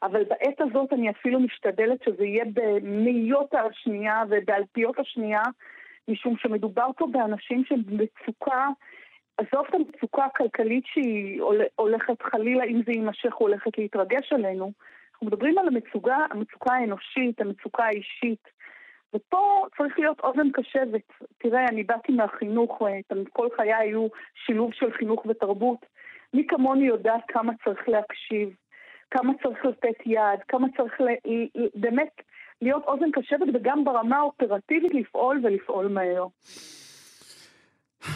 אבל 0.03 0.25
בעת 0.25 0.61
הזאת 0.61 0.93
אני 0.93 1.11
אפילו 1.11 1.41
משתדלת 1.41 2.03
שזה 2.05 2.25
יהיה 2.25 2.45
במאיות 2.55 3.55
השנייה 3.55 4.23
ובאלפיות 4.31 4.99
השנייה, 4.99 5.43
משום 6.09 6.37
שמדובר 6.37 6.87
פה 6.97 7.07
באנשים 7.13 7.65
שהם 7.65 7.83
במצוקה, 7.87 8.69
עזוב 9.37 9.67
את 9.69 9.75
המצוקה 9.75 10.25
הכלכלית 10.25 10.85
שהיא 10.87 11.41
הולכת 11.77 12.23
חלילה, 12.23 12.65
אם 12.65 12.83
זה 12.87 12.93
יימשך, 12.93 13.35
הולכת 13.35 13.79
להתרגש 13.79 14.33
עלינו. 14.33 14.73
אנחנו 15.13 15.27
מדברים 15.27 15.59
על 15.59 15.69
המצוקה, 15.69 16.17
המצוקה 16.31 16.75
האנושית, 16.75 17.41
המצוקה 17.41 17.85
האישית. 17.85 18.49
ופה 19.15 19.67
צריך 19.77 19.99
להיות 19.99 20.21
אוזן 20.21 20.51
קשבת. 20.53 21.13
תראה, 21.39 21.67
אני 21.69 21.83
באתי 21.83 22.13
מהחינוך, 22.13 22.83
אה, 22.83 23.17
כל 23.33 23.49
חיי 23.57 23.75
היו 23.75 24.09
שילוב 24.47 24.73
של 24.75 24.93
חינוך 24.93 25.27
ותרבות. 25.27 25.87
מי 26.35 26.47
כמוני 26.47 26.87
יודעת 26.87 27.23
כמה 27.29 27.53
צריך 27.65 27.89
להקשיב, 27.89 28.49
כמה 29.11 29.33
צריך 29.43 29.65
לתת 29.65 30.07
יד, 30.07 30.41
כמה 30.49 30.67
צריך 30.77 31.01
ל... 31.01 31.07
באמת 31.75 32.21
להיות 32.63 32.85
אוזן 32.85 33.11
קשבת 33.13 33.49
וגם 33.55 33.85
ברמה 33.85 34.17
האופרטיבית 34.19 34.95
לפעול 34.95 35.41
ולפעול 35.43 35.89
מהר. 35.89 36.27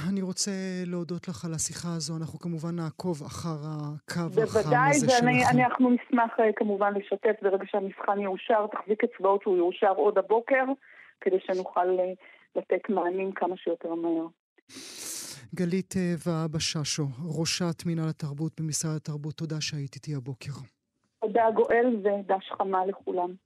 אני 0.08 0.22
רוצה 0.22 0.50
להודות 0.86 1.28
לך 1.28 1.44
על 1.44 1.54
השיחה 1.54 1.88
הזו. 1.96 2.16
אנחנו 2.16 2.38
כמובן 2.38 2.76
נעקוב 2.76 3.22
אחר 3.22 3.56
הקו 3.64 4.20
החם 4.20 4.26
הזה 4.26 4.46
שלכם. 4.46 4.60
בוודאי, 4.60 4.90
ואנחנו 5.56 5.90
נשמח 5.90 6.30
אה, 6.40 6.52
כמובן 6.56 6.92
לשתף 6.94 7.36
ברגע 7.42 7.64
שהמבחן 7.66 8.20
יאושר. 8.20 8.66
תחזיק 8.72 9.04
אצבעות 9.04 9.42
שהוא 9.42 9.56
יאושר 9.56 9.92
עוד 9.96 10.18
הבוקר, 10.18 10.64
כדי 11.20 11.36
שנוכל 11.40 11.88
אה, 12.00 12.12
לתת 12.56 12.90
מענים 12.90 13.32
כמה 13.32 13.56
שיותר 13.56 13.94
מהר. 13.94 14.26
גלית 15.54 15.94
ואבא 16.26 16.58
ששו, 16.58 17.06
ראשת 17.38 17.86
מינהל 17.86 18.08
התרבות 18.08 18.60
במשרד 18.60 18.96
התרבות, 18.96 19.34
תודה 19.34 19.60
שהיית 19.60 19.94
איתי 19.94 20.14
הבוקר. 20.14 20.52
תודה 21.20 21.44
גואל 21.54 21.96
ודש 22.04 22.50
חמה 22.58 22.86
לכולם. 22.86 23.45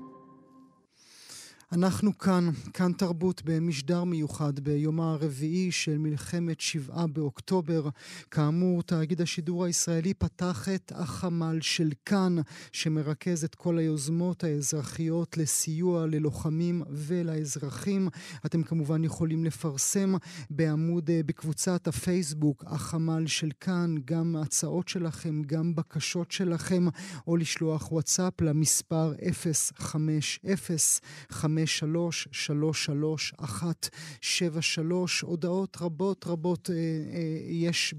אנחנו 1.73 2.17
כאן, 2.17 2.49
כאן 2.73 2.91
תרבות 2.93 3.41
במשדר 3.45 4.03
מיוחד 4.03 4.59
ביומה 4.59 5.11
הרביעי 5.11 5.71
של 5.71 5.97
מלחמת 5.97 6.61
שבעה 6.61 7.07
באוקטובר. 7.07 7.89
כאמור, 8.31 8.83
תאגיד 8.83 9.21
השידור 9.21 9.65
הישראלי 9.65 10.13
פתח 10.13 10.67
את 10.75 10.91
החמ"ל 10.95 11.57
של 11.61 11.91
כאן, 12.05 12.35
שמרכז 12.71 13.43
את 13.43 13.55
כל 13.55 13.77
היוזמות 13.77 14.43
האזרחיות 14.43 15.37
לסיוע 15.37 16.07
ללוחמים 16.07 16.83
ולאזרחים. 16.89 18.09
אתם 18.45 18.63
כמובן 18.63 19.03
יכולים 19.03 19.45
לפרסם 19.45 20.13
בעמוד, 20.49 21.09
אה, 21.09 21.21
בקבוצת 21.25 21.87
הפייסבוק, 21.87 22.63
החמ"ל 22.67 23.27
של 23.27 23.49
כאן, 23.59 23.95
גם 24.05 24.35
הצעות 24.35 24.87
שלכם, 24.87 25.41
גם 25.45 25.75
בקשות 25.75 26.31
שלכם, 26.31 26.85
או 27.27 27.37
לשלוח 27.37 27.91
וואטסאפ 27.91 28.41
למספר 28.41 29.13
050 31.29 31.60
03-33-173. 31.63 31.67
הודעות 35.21 35.77
רבות 35.81 36.27
רבות 36.27 36.69
אה, 36.69 36.75
אה, 36.75 36.79
יש 37.49 37.93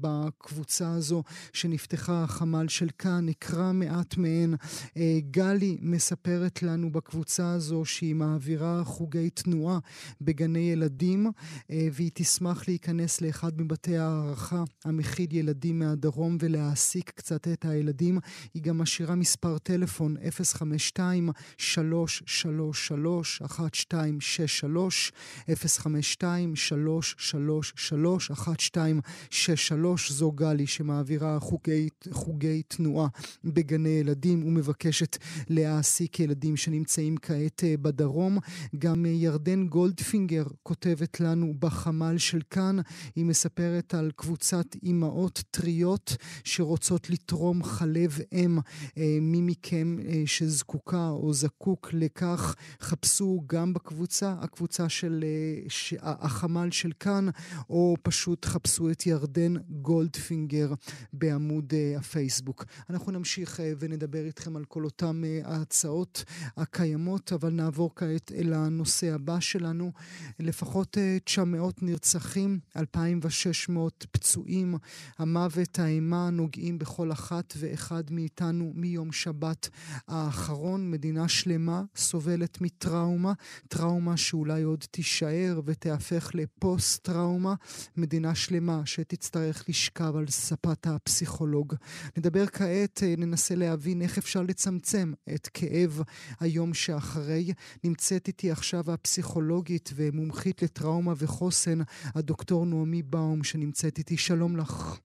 בקבוצה 0.00 0.92
הזו 0.92 1.22
שנפתחה 1.52 2.24
החמ"ל 2.24 2.68
של 2.68 2.88
כאן, 2.98 3.26
נקרא 3.26 3.72
מעט 3.72 4.16
מהן. 4.16 4.54
אה, 4.96 5.18
גלי 5.30 5.78
מספרת 5.80 6.62
לנו 6.62 6.92
בקבוצה 6.92 7.52
הזו 7.52 7.84
שהיא 7.84 8.14
מעבירה 8.14 8.84
חוגי 8.84 9.30
תנועה 9.30 9.78
בגני 10.20 10.72
ילדים, 10.72 11.26
אה, 11.70 11.88
והיא 11.92 12.10
תשמח 12.14 12.68
להיכנס 12.68 13.20
לאחד 13.20 13.60
מבתי 13.60 13.96
הערכה 13.96 14.64
המכיל 14.84 15.36
ילדים 15.36 15.78
מהדרום 15.78 16.36
ולהעסיק 16.40 17.10
קצת 17.10 17.48
את 17.48 17.64
הילדים. 17.64 18.18
היא 18.54 18.62
גם 18.62 18.78
משאירה 18.78 19.14
מספר 19.14 19.58
טלפון 19.58 20.16
052 20.30 21.30
333 21.58 22.88
1263 23.16 25.12
052 25.54 26.56
333 26.56 28.30
1263 28.30 30.12
זו 30.12 30.32
גלי 30.32 30.66
שמעבירה 30.66 31.40
חוגי, 31.40 31.88
חוגי 32.10 32.62
תנועה 32.62 33.08
בגני 33.44 33.88
ילדים 33.88 34.46
ומבקשת 34.46 35.16
להעסיק 35.48 36.20
ילדים 36.20 36.56
שנמצאים 36.56 37.16
כעת 37.22 37.64
אה, 37.64 37.74
בדרום. 37.76 38.38
גם 38.78 39.06
אה, 39.06 39.10
ירדן 39.10 39.66
גולדפינגר 39.66 40.44
כותבת 40.62 41.20
לנו 41.20 41.54
בחמ"ל 41.58 42.18
של 42.18 42.40
כאן, 42.50 42.76
היא 43.16 43.24
מספרת 43.24 43.94
על 43.94 44.10
קבוצת 44.16 44.66
אימהות 44.82 45.42
טריות 45.50 46.16
שרוצות 46.44 47.10
לתרום 47.10 47.64
חלב 47.64 48.18
אם. 48.32 48.58
אה, 48.98 49.18
מי 49.20 49.40
מכם 49.40 49.96
שזקוקה 50.26 51.08
או 51.08 51.32
זקוק 51.32 51.90
לכך, 51.92 52.54
חפשו 52.98 53.42
גם 53.46 53.74
בקבוצה, 53.74 54.34
הקבוצה 54.40 54.88
של 54.88 55.24
ש, 55.68 55.94
החמ"ל 56.00 56.70
של 56.70 56.92
כאן, 57.00 57.28
או 57.70 57.96
פשוט 58.02 58.44
חפשו 58.44 58.90
את 58.90 59.06
ירדן 59.06 59.54
גולדפינגר 59.68 60.74
בעמוד 61.12 61.72
uh, 61.72 61.98
הפייסבוק. 61.98 62.64
אנחנו 62.90 63.12
נמשיך 63.12 63.60
uh, 63.60 63.62
ונדבר 63.78 64.24
איתכם 64.24 64.56
על 64.56 64.64
כל 64.64 64.84
אותם 64.84 65.22
uh, 65.24 65.48
ההצעות 65.48 66.24
הקיימות, 66.56 67.32
אבל 67.32 67.50
נעבור 67.50 67.90
כעת 67.96 68.32
אל 68.32 68.52
הנושא 68.52 69.14
הבא 69.14 69.40
שלנו. 69.40 69.92
לפחות 70.40 70.96
uh, 70.96 71.00
900 71.24 71.82
נרצחים, 71.82 72.58
2,600 72.76 74.06
פצועים. 74.10 74.74
המוות, 75.18 75.78
האימה, 75.78 76.30
נוגעים 76.30 76.78
בכל 76.78 77.12
אחת 77.12 77.54
ואחד 77.56 78.04
מאיתנו 78.10 78.72
מיום 78.74 79.12
שבת 79.12 79.68
האחרון. 80.08 80.90
מדינה 80.90 81.28
שלמה 81.28 81.82
סובלת 81.96 82.60
מת... 82.60 82.77
טראומה, 82.78 83.32
טראומה 83.68 84.16
שאולי 84.16 84.62
עוד 84.62 84.84
תישאר 84.90 85.60
ותיהפך 85.64 86.30
לפוסט-טראומה, 86.34 87.54
מדינה 87.96 88.34
שלמה 88.34 88.82
שתצטרך 88.84 89.64
לשכב 89.68 90.16
על 90.16 90.28
ספת 90.28 90.86
הפסיכולוג. 90.86 91.74
נדבר 92.16 92.46
כעת, 92.46 93.02
אה, 93.02 93.14
ננסה 93.18 93.54
להבין 93.54 94.02
איך 94.02 94.18
אפשר 94.18 94.42
לצמצם 94.42 95.12
את 95.34 95.48
כאב 95.54 96.02
היום 96.40 96.74
שאחרי. 96.74 97.52
נמצאת 97.84 98.28
איתי 98.28 98.50
עכשיו 98.50 98.90
הפסיכולוגית 98.90 99.90
ומומחית 99.94 100.62
לטראומה 100.62 101.12
וחוסן, 101.16 101.78
הדוקטור 102.04 102.66
נעמי 102.66 103.02
באום, 103.02 103.44
שנמצאת 103.44 103.98
איתי. 103.98 104.16
שלום 104.16 104.56
לך. 104.56 104.98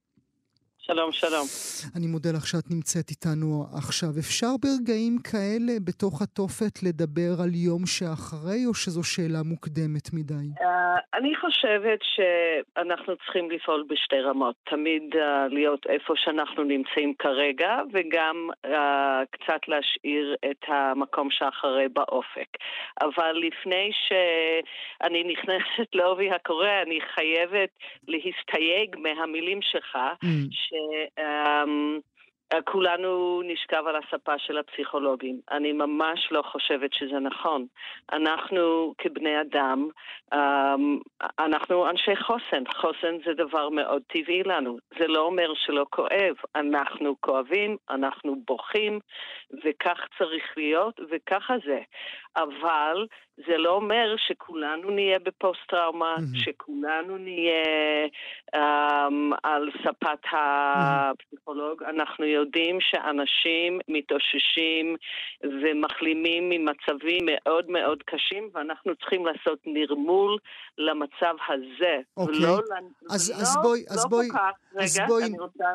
שלום, 0.87 1.11
שלום. 1.11 1.45
אני 1.97 2.07
מודה 2.07 2.29
לך 2.35 2.47
שאת 2.47 2.71
נמצאת 2.71 3.09
איתנו 3.09 3.65
עכשיו. 3.77 4.09
אפשר 4.19 4.53
ברגעים 4.63 5.17
כאלה 5.31 5.73
בתוך 5.87 6.21
התופת 6.21 6.83
לדבר 6.83 7.31
על 7.43 7.49
יום 7.67 7.85
שאחרי, 7.85 8.65
או 8.67 8.73
שזו 8.73 9.03
שאלה 9.03 9.41
מוקדמת 9.45 10.13
מדי? 10.13 10.47
Uh, 10.59 10.63
אני 11.13 11.35
חושבת 11.35 11.99
שאנחנו 12.13 13.15
צריכים 13.17 13.51
לפעול 13.51 13.85
בשתי 13.89 14.19
רמות. 14.19 14.55
תמיד 14.63 15.03
uh, 15.13 15.17
להיות 15.49 15.85
איפה 15.89 16.13
שאנחנו 16.17 16.63
נמצאים 16.63 17.13
כרגע, 17.19 17.71
וגם 17.93 18.49
uh, 18.65 18.69
קצת 19.31 19.61
להשאיר 19.67 20.35
את 20.51 20.63
המקום 20.67 21.27
שאחרי 21.31 21.87
באופק. 21.93 22.49
אבל 23.01 23.33
לפני 23.47 23.91
שאני 24.07 25.23
נכנסת 25.23 25.89
לעובי 25.97 26.31
הקורא, 26.31 26.81
אני 26.85 26.99
חייבת 27.15 27.69
להסתייג 28.07 28.95
מהמילים 28.97 29.59
שלך, 29.61 29.95
mm. 29.95 30.27
שכולנו 32.53 33.41
נשכב 33.45 33.83
על 33.87 33.95
הספה 33.95 34.37
של 34.37 34.57
הפסיכולוגים. 34.57 35.39
אני 35.51 35.71
ממש 35.71 36.27
לא 36.31 36.41
חושבת 36.41 36.93
שזה 36.93 37.19
נכון. 37.19 37.65
אנחנו 38.11 38.93
כבני 38.97 39.41
אדם, 39.41 39.87
אמ, 40.33 40.99
אנחנו 41.39 41.89
אנשי 41.89 42.15
חוסן. 42.15 42.63
חוסן 42.75 43.17
זה 43.25 43.33
דבר 43.33 43.69
מאוד 43.69 44.01
טבעי 44.07 44.43
לנו. 44.43 44.77
זה 44.99 45.07
לא 45.07 45.19
אומר 45.19 45.53
שלא 45.55 45.85
כואב. 45.89 46.35
אנחנו 46.55 47.15
כואבים, 47.19 47.77
אנחנו 47.89 48.35
בוכים, 48.47 48.99
וכך 49.63 49.99
צריך 50.17 50.43
להיות, 50.57 50.99
וככה 51.09 51.55
זה. 51.65 51.79
אבל 52.35 53.07
זה 53.37 53.57
לא 53.57 53.69
אומר 53.69 54.15
שכולנו 54.17 54.89
נהיה 54.89 55.19
בפוסט-טראומה, 55.19 56.15
mm-hmm. 56.15 56.39
שכולנו 56.43 57.17
נהיה 57.17 58.05
um, 58.55 59.37
על 59.43 59.69
ספת 59.83 60.19
הפסיכולוג. 60.31 61.83
Mm-hmm. 61.83 61.89
אנחנו 61.89 62.25
יודעים 62.25 62.77
שאנשים 62.81 63.79
מתאוששים 63.87 64.95
ומחלימים 65.43 66.49
ממצבים 66.49 67.25
מאוד 67.25 67.69
מאוד 67.69 68.03
קשים, 68.03 68.49
ואנחנו 68.53 68.95
צריכים 68.95 69.25
לעשות 69.25 69.59
נרמול 69.65 70.37
למצב 70.77 71.35
הזה. 71.47 71.97
אוקיי. 72.17 72.35
Okay. 72.35 72.41
לא, 72.41 72.59
אז, 73.09 73.31
לא, 73.31 73.35
אז 73.35 73.57
בואי, 73.63 73.79
לא 73.89 73.93
אז 73.93 74.05
בואי, 74.09 74.27
כך, 74.33 74.51
רגע, 74.73 74.83
אז 74.83 74.99
בואי... 75.07 75.23
אני 75.23 75.39
רוצה... 75.39 75.65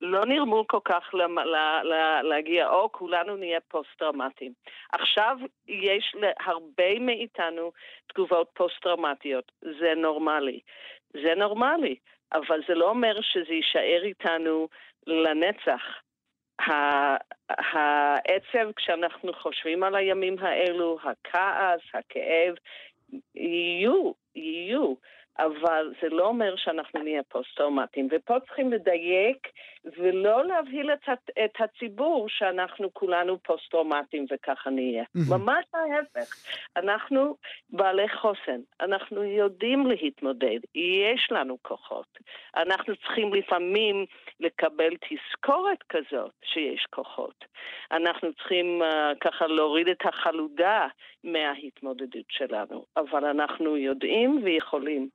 לנרמל 0.00 0.66
כל 0.66 0.78
כך 0.84 1.14
לה, 1.14 1.26
לה, 1.44 1.82
לה, 1.82 2.22
להגיע, 2.22 2.68
או 2.68 2.92
כולנו 2.92 3.36
נהיה 3.36 3.60
פוסט-טראומטיים. 3.68 4.52
עכשיו 4.92 5.38
יש 5.68 6.14
להרבה 6.14 6.98
מאיתנו 7.00 7.72
תגובות 8.06 8.50
פוסט-טראומטיות, 8.54 9.52
זה 9.62 9.94
נורמלי. 9.96 10.60
זה 11.12 11.34
נורמלי, 11.36 11.96
אבל 12.32 12.60
זה 12.68 12.74
לא 12.74 12.90
אומר 12.90 13.20
שזה 13.22 13.52
יישאר 13.52 14.00
איתנו 14.02 14.68
לנצח. 15.06 15.82
העצב, 17.48 18.72
כשאנחנו 18.76 19.32
חושבים 19.32 19.82
על 19.82 19.94
הימים 19.94 20.36
האלו, 20.38 20.98
הכעס, 21.02 21.80
הכאב, 21.94 22.54
יהיו, 23.34 24.12
יהיו. 24.34 24.94
אבל 25.38 25.92
זה 26.02 26.08
לא 26.08 26.26
אומר 26.26 26.56
שאנחנו 26.56 27.02
נהיה 27.02 27.22
פוסט-טראומטיים. 27.22 28.08
ופה 28.10 28.40
צריכים 28.40 28.72
לדייק 28.72 29.48
ולא 29.84 30.44
להבהיל 30.44 30.92
את, 30.92 31.08
את 31.44 31.60
הציבור 31.60 32.28
שאנחנו 32.28 32.94
כולנו 32.94 33.38
פוסט-טראומטיים 33.42 34.26
וככה 34.30 34.70
נהיה. 34.70 35.02
Mm-hmm. 35.02 35.30
ממש 35.30 35.64
ההפך. 35.74 36.34
אנחנו 36.76 37.36
בעלי 37.70 38.08
חוסן, 38.08 38.60
אנחנו 38.80 39.24
יודעים 39.24 39.86
להתמודד, 39.86 40.58
יש 40.74 41.28
לנו 41.30 41.56
כוחות. 41.62 42.18
אנחנו 42.56 42.96
צריכים 42.96 43.34
לפעמים 43.34 44.06
לקבל 44.40 44.90
תזכורת 44.96 45.82
כזאת 45.88 46.32
שיש 46.44 46.86
כוחות. 46.90 47.44
אנחנו 47.90 48.34
צריכים 48.34 48.82
uh, 48.82 49.18
ככה 49.20 49.46
להוריד 49.46 49.88
את 49.88 50.06
החלודה 50.06 50.86
מההתמודדות 51.24 52.26
שלנו, 52.28 52.84
אבל 52.96 53.24
אנחנו 53.24 53.76
יודעים 53.76 54.40
ויכולים. 54.44 55.08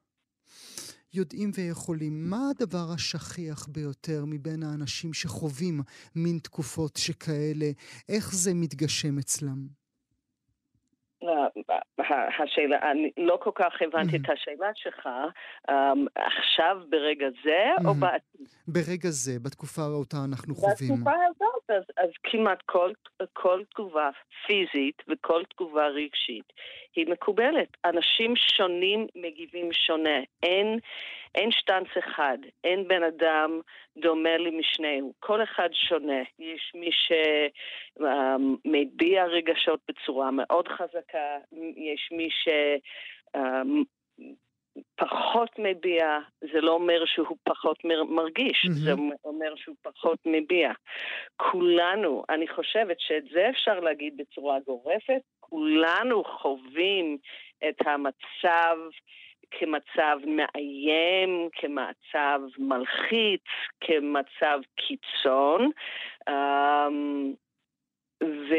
יודעים 1.14 1.52
ויכולים. 1.56 2.30
מה 2.30 2.50
הדבר 2.50 2.86
השכיח 2.94 3.68
ביותר 3.68 4.24
מבין 4.28 4.64
האנשים 4.64 5.14
שחווים 5.14 5.82
מין 6.16 6.40
תקופות 6.44 6.96
שכאלה? 6.96 7.72
איך 8.10 8.34
זה 8.34 8.52
מתגשם 8.54 9.18
אצלם? 9.20 9.84
השאלה, 12.44 12.92
אני 12.92 13.12
לא 13.18 13.40
כל 13.44 13.52
כך 13.56 13.74
הבנתי 13.82 14.16
את 14.18 14.30
השאלה 14.30 14.72
שלך, 14.76 15.08
אמ, 15.70 16.06
עכשיו 16.16 16.78
ברגע 16.90 17.26
זה 17.44 17.88
או 17.88 17.94
בעתיד? 17.94 18.48
ברגע 18.68 19.10
זה, 19.10 19.40
בתקופה 19.40 19.82
אותה 19.86 20.18
אנחנו 20.30 20.56
חווים. 20.56 20.94
בתקופה 20.94 21.12
הזאת, 21.30 21.63
אז, 21.70 21.84
אז 21.98 22.10
כמעט 22.24 22.62
כל, 22.66 22.92
כל 23.34 23.64
תגובה 23.70 24.10
פיזית 24.46 25.04
וכל 25.08 25.44
תגובה 25.50 25.88
רגשית 25.88 26.54
היא 26.96 27.08
מקובלת. 27.08 27.78
אנשים 27.86 28.36
שונים 28.36 29.08
מגיבים 29.16 29.74
שונה. 29.74 30.20
אין... 30.44 30.80
אין 31.36 31.52
שטנץ 31.52 31.88
אחד, 32.00 32.38
אין 32.64 32.88
בן 32.88 33.04
אדם 33.04 33.62
דומה 33.98 34.38
למשנהו, 34.38 35.14
כל 35.20 35.44
אחד 35.44 35.70
שונה. 35.74 36.22
יש 36.40 36.72
מי 36.76 36.90
שמביע 37.96 39.26
רגשות 39.26 39.80
בצורה 39.88 40.32
מאוד 40.32 40.68
חזקה, 40.68 41.38
יש 41.76 42.10
מי 42.12 42.30
ש... 42.30 42.48
פחות 44.96 45.50
מביע, 45.60 46.20
זה 46.42 46.62
לא 46.62 46.72
אומר 46.72 47.06
שהוא 47.06 47.38
פחות 47.44 47.78
מרגיש, 48.10 48.66
mm-hmm. 48.66 48.72
זה 48.72 48.92
אומר 49.26 49.56
שהוא 49.56 49.76
פחות 49.82 50.20
מביע. 50.26 50.72
כולנו, 51.38 52.24
אני 52.30 52.48
חושבת 52.48 53.00
שאת 53.00 53.24
זה 53.34 53.50
אפשר 53.50 53.80
להגיד 53.80 54.18
בצורה 54.18 54.60
גורפת, 54.60 55.22
כולנו 55.40 56.24
חווים 56.24 57.18
את 57.70 57.88
המצב 57.88 58.78
כמצב 59.52 60.18
מאיים, 60.26 61.50
כמצב 61.52 62.40
מלחיץ, 62.58 63.42
כמצב 63.82 64.60
קיצון. 64.76 65.70
Um, 66.30 67.36
ו... 68.24 68.54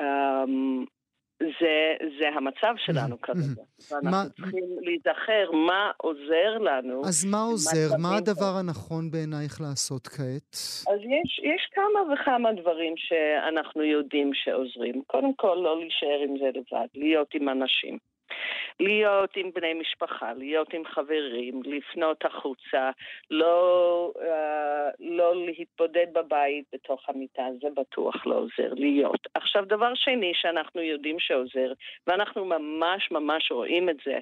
Um, 0.00 0.97
זה, 1.40 1.96
זה 2.18 2.28
המצב 2.28 2.74
שלנו 2.76 3.20
כרגע. 3.20 3.62
ואנחנו 3.90 4.10
מה... 4.10 4.24
צריכים 4.36 4.64
להיזכר 4.80 5.50
מה 5.52 5.90
עוזר 5.96 6.58
לנו. 6.60 7.02
אז 7.08 7.24
מה 7.24 7.40
עוזר? 7.40 7.96
מה 7.98 8.16
הדבר 8.16 8.56
הנכון 8.58 9.10
בעינייך 9.10 9.60
לעשות 9.60 10.06
כעת? 10.06 10.52
אז 10.92 11.00
יש, 11.00 11.40
יש 11.42 11.70
כמה 11.74 12.14
וכמה 12.14 12.52
דברים 12.52 12.94
שאנחנו 12.96 13.82
יודעים 13.82 14.30
שעוזרים. 14.34 15.02
קודם 15.06 15.34
כל, 15.34 15.58
לא 15.62 15.80
להישאר 15.80 16.20
עם 16.28 16.38
זה 16.38 16.46
לבד, 16.58 16.88
להיות 16.94 17.34
עם 17.34 17.48
אנשים. 17.48 17.98
להיות 18.80 19.36
עם 19.36 19.50
בני 19.54 19.74
משפחה, 19.74 20.32
להיות 20.32 20.74
עם 20.74 20.84
חברים, 20.84 21.62
לפנות 21.64 22.24
החוצה, 22.24 22.90
לא, 23.30 24.12
uh, 24.16 24.20
לא 25.00 25.46
להתבודד 25.46 26.06
בבית 26.12 26.64
בתוך 26.72 27.08
המיטה, 27.08 27.42
זה 27.60 27.68
בטוח 27.76 28.26
לא 28.26 28.34
עוזר, 28.34 28.74
להיות. 28.74 29.26
עכשיו, 29.34 29.64
דבר 29.64 29.94
שני 29.94 30.32
שאנחנו 30.34 30.82
יודעים 30.82 31.16
שעוזר, 31.18 31.72
ואנחנו 32.06 32.44
ממש 32.44 33.10
ממש 33.10 33.52
רואים 33.52 33.88
את 33.88 33.96
זה 34.06 34.18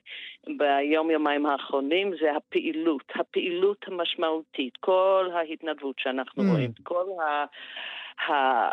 ביום-יומיים 0.46 1.46
האחרונים, 1.46 2.12
זה 2.20 2.32
הפעילות, 2.36 3.12
הפעילות 3.14 3.84
המשמעותית, 3.86 4.76
כל 4.76 5.28
ההתנדבות 5.34 5.96
שאנחנו 5.98 6.42
mm. 6.42 6.46
רואים, 6.46 6.70
כל 6.82 7.04
ה... 7.22 7.44
ה 8.32 8.70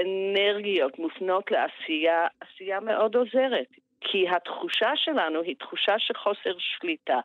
אנרגיות 0.00 0.98
מופנות 0.98 1.50
לעשייה, 1.50 2.26
עשייה 2.40 2.80
מאוד 2.80 3.16
עוזרת. 3.16 3.66
כי 4.00 4.28
התחושה 4.28 4.96
שלנו 4.96 5.42
היא 5.42 5.56
תחושה 5.56 5.98
של 5.98 6.14
חוסר 6.14 6.58
שליטה. 6.58 7.20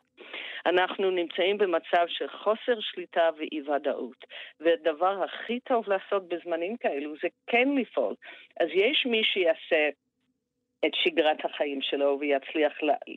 אנחנו 0.66 1.10
נמצאים 1.10 1.58
במצב 1.58 2.04
של 2.08 2.28
חוסר 2.28 2.80
שליטה 2.80 3.30
ואי-ודאות. 3.36 4.24
והדבר 4.60 5.24
הכי 5.24 5.60
טוב 5.60 5.84
לעשות 5.88 6.28
בזמנים 6.28 6.76
כאלו 6.76 7.14
זה 7.22 7.28
כן 7.46 7.68
לפעול. 7.76 8.14
אז 8.60 8.68
יש 8.74 9.06
מי 9.06 9.24
שיעשה 9.24 9.88
את 10.86 10.94
שגרת 10.94 11.44
החיים 11.44 11.82
שלו 11.82 12.16
ויצליח 12.20 12.72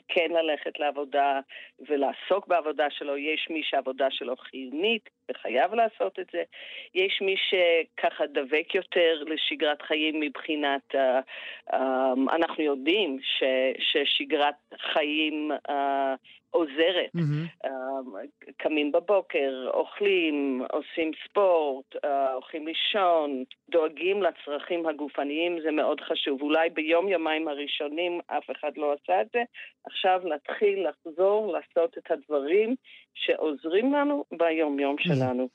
כן 0.08 0.32
ללכת 0.32 0.80
לעבודה 0.80 1.40
ולעסוק 1.80 2.48
בעבודה 2.48 2.90
שלו. 2.90 3.18
יש 3.18 3.48
מי 3.50 3.64
שהעבודה 3.64 4.08
שלו 4.12 4.36
חיונית 4.36 5.10
וחייב 5.32 5.74
לעשות 5.74 6.20
את 6.20 6.28
זה. 6.34 6.44
יש 6.96 7.22
מי 7.22 7.36
שככה 7.38 8.26
דבק 8.26 8.76
יותר 8.76 9.24
לשגרת 9.26 9.82
חיים 9.82 10.20
מבחינת, 10.20 10.96
uh, 10.96 11.74
um, 11.74 12.36
אנחנו 12.36 12.64
יודעים 12.64 13.20
ש, 13.22 13.44
ששגרת 13.80 14.56
חיים 14.94 15.52
uh, 15.68 15.72
עוזרת. 16.56 17.12
Mm-hmm. 17.16 17.70
קמים 18.58 18.92
בבוקר, 18.92 19.70
אוכלים, 19.74 20.62
עושים 20.72 21.12
ספורט, 21.24 21.86
אה, 22.06 22.34
הולכים 22.34 22.68
לישון, 22.68 23.44
דואגים 23.70 24.24
לצרכים 24.24 24.86
הגופניים, 24.86 25.62
זה 25.64 25.72
מאוד 25.72 26.02
חשוב. 26.02 26.42
אולי 26.42 26.70
ביום-יומיים 26.70 27.48
הראשונים 27.48 28.20
אף 28.28 28.52
אחד 28.52 28.72
לא 28.78 28.94
עשה 28.94 29.22
את 29.22 29.28
זה, 29.34 29.44
עכשיו 29.86 30.22
להתחיל 30.24 30.88
לחזור 30.90 31.54
לעשות 31.54 31.98
את 31.98 32.12
הדברים 32.12 32.76
שעוזרים 33.16 33.94
לנו 33.94 34.24
ביום-יום 34.32 34.96
שלנו. 35.00 35.15
שלנו. 35.16 35.50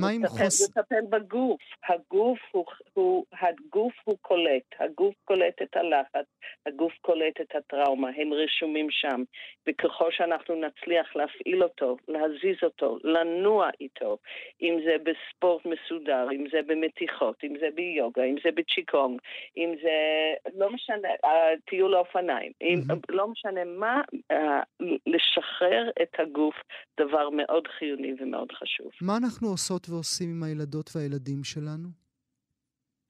מה 0.00 0.08
עם 0.08 0.26
חוס... 0.26 0.70
לטפל 0.70 1.00
בגוף. 1.10 1.60
הגוף 1.88 2.38
הוא, 2.50 2.64
הוא, 2.92 3.24
הגוף 3.40 3.94
הוא 4.04 4.16
קולט, 4.22 4.62
הגוף 4.80 5.14
קולט 5.24 5.62
את 5.62 5.76
הלחץ, 5.76 6.26
הגוף 6.66 6.92
קולט 7.00 7.40
את 7.40 7.54
הטראומה, 7.56 8.08
הם 8.16 8.32
רשומים 8.32 8.86
שם. 8.90 9.22
וככל 9.66 10.10
שאנחנו 10.10 10.54
נצליח 10.54 11.16
להפעיל 11.16 11.62
אותו, 11.62 11.96
להזיז 12.08 12.56
אותו, 12.62 12.98
לנוע 13.04 13.70
איתו, 13.80 14.18
אם 14.62 14.78
זה 14.84 14.96
בספורט 15.02 15.62
מסודר, 15.66 16.28
אם 16.32 16.44
זה 16.52 16.60
במתיחות, 16.66 17.44
אם 17.44 17.54
זה 17.60 17.68
ביוגה, 17.74 18.24
אם 18.24 18.36
זה 18.44 18.50
בצ'יקונג, 18.54 19.20
אם 19.56 19.74
זה, 19.82 19.90
לא 20.54 20.70
משנה, 20.70 21.08
טיול 21.70 21.94
האופניים, 21.94 22.52
mm-hmm. 22.62 22.94
לא 23.08 23.28
משנה 23.28 23.64
מה, 23.64 24.02
לשחרר 25.06 25.90
את 26.02 26.20
הגוף, 26.20 26.54
דבר 27.00 27.30
מאוד 27.30 27.68
חיוני 27.68 28.14
ומאוד 28.18 28.52
חשוב. 28.52 28.90
מה 29.02 29.13
אנחנו 29.16 29.48
עושות 29.48 29.88
ועושים 29.88 30.30
עם 30.30 30.42
הילדות 30.42 30.96
והילדים 30.96 31.44
שלנו? 31.44 32.03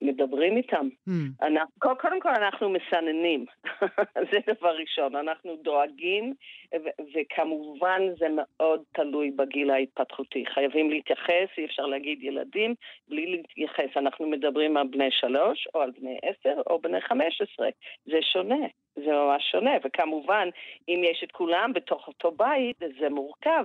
מדברים 0.03 0.57
איתם. 0.57 0.89
Mm. 1.09 1.13
אנחנו, 1.43 1.97
קודם 2.01 2.21
כל 2.21 2.29
אנחנו 2.29 2.71
מסננים, 2.71 3.47
זה 4.31 4.39
דבר 4.47 4.77
ראשון. 4.77 5.17
אנחנו 5.17 5.57
דואגים, 5.57 6.35
ו- 6.75 7.03
וכמובן 7.15 8.03
זה 8.19 8.27
מאוד 8.31 8.83
תלוי 8.93 9.31
בגיל 9.31 9.71
ההתפתחותי. 9.71 10.45
חייבים 10.47 10.91
להתייחס, 10.91 11.49
אי 11.59 11.65
אפשר 11.65 11.87
להגיד 11.87 12.23
ילדים 12.23 12.75
בלי 13.09 13.27
להתייחס. 13.27 13.97
אנחנו 13.97 14.27
מדברים 14.27 14.77
על 14.77 14.87
בני 14.87 15.11
שלוש, 15.11 15.69
או 15.75 15.81
על 15.81 15.91
בני 16.01 16.19
עשר, 16.23 16.61
או 16.67 16.79
בני 16.79 17.01
חמש 17.01 17.41
עשרה. 17.41 17.69
זה 18.05 18.19
שונה. 18.33 18.67
זה 18.97 19.13
ממש 19.13 19.49
שונה, 19.53 19.71
וכמובן, 19.85 20.49
אם 20.89 21.01
יש 21.05 21.25
את 21.25 21.33
כולם 21.33 21.73
בתוך 21.73 22.09
אותו 22.09 22.31
בית, 22.31 22.77
זה 23.01 23.09
מורכב, 23.11 23.65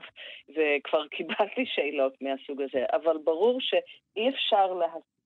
וכבר 0.49 1.07
קיבלתי 1.17 1.65
שאלות 1.65 2.13
מהסוג 2.21 2.61
הזה, 2.61 2.85
אבל 2.93 3.17
ברור 3.23 3.61
שאי 3.61 4.29
אפשר 4.29 4.73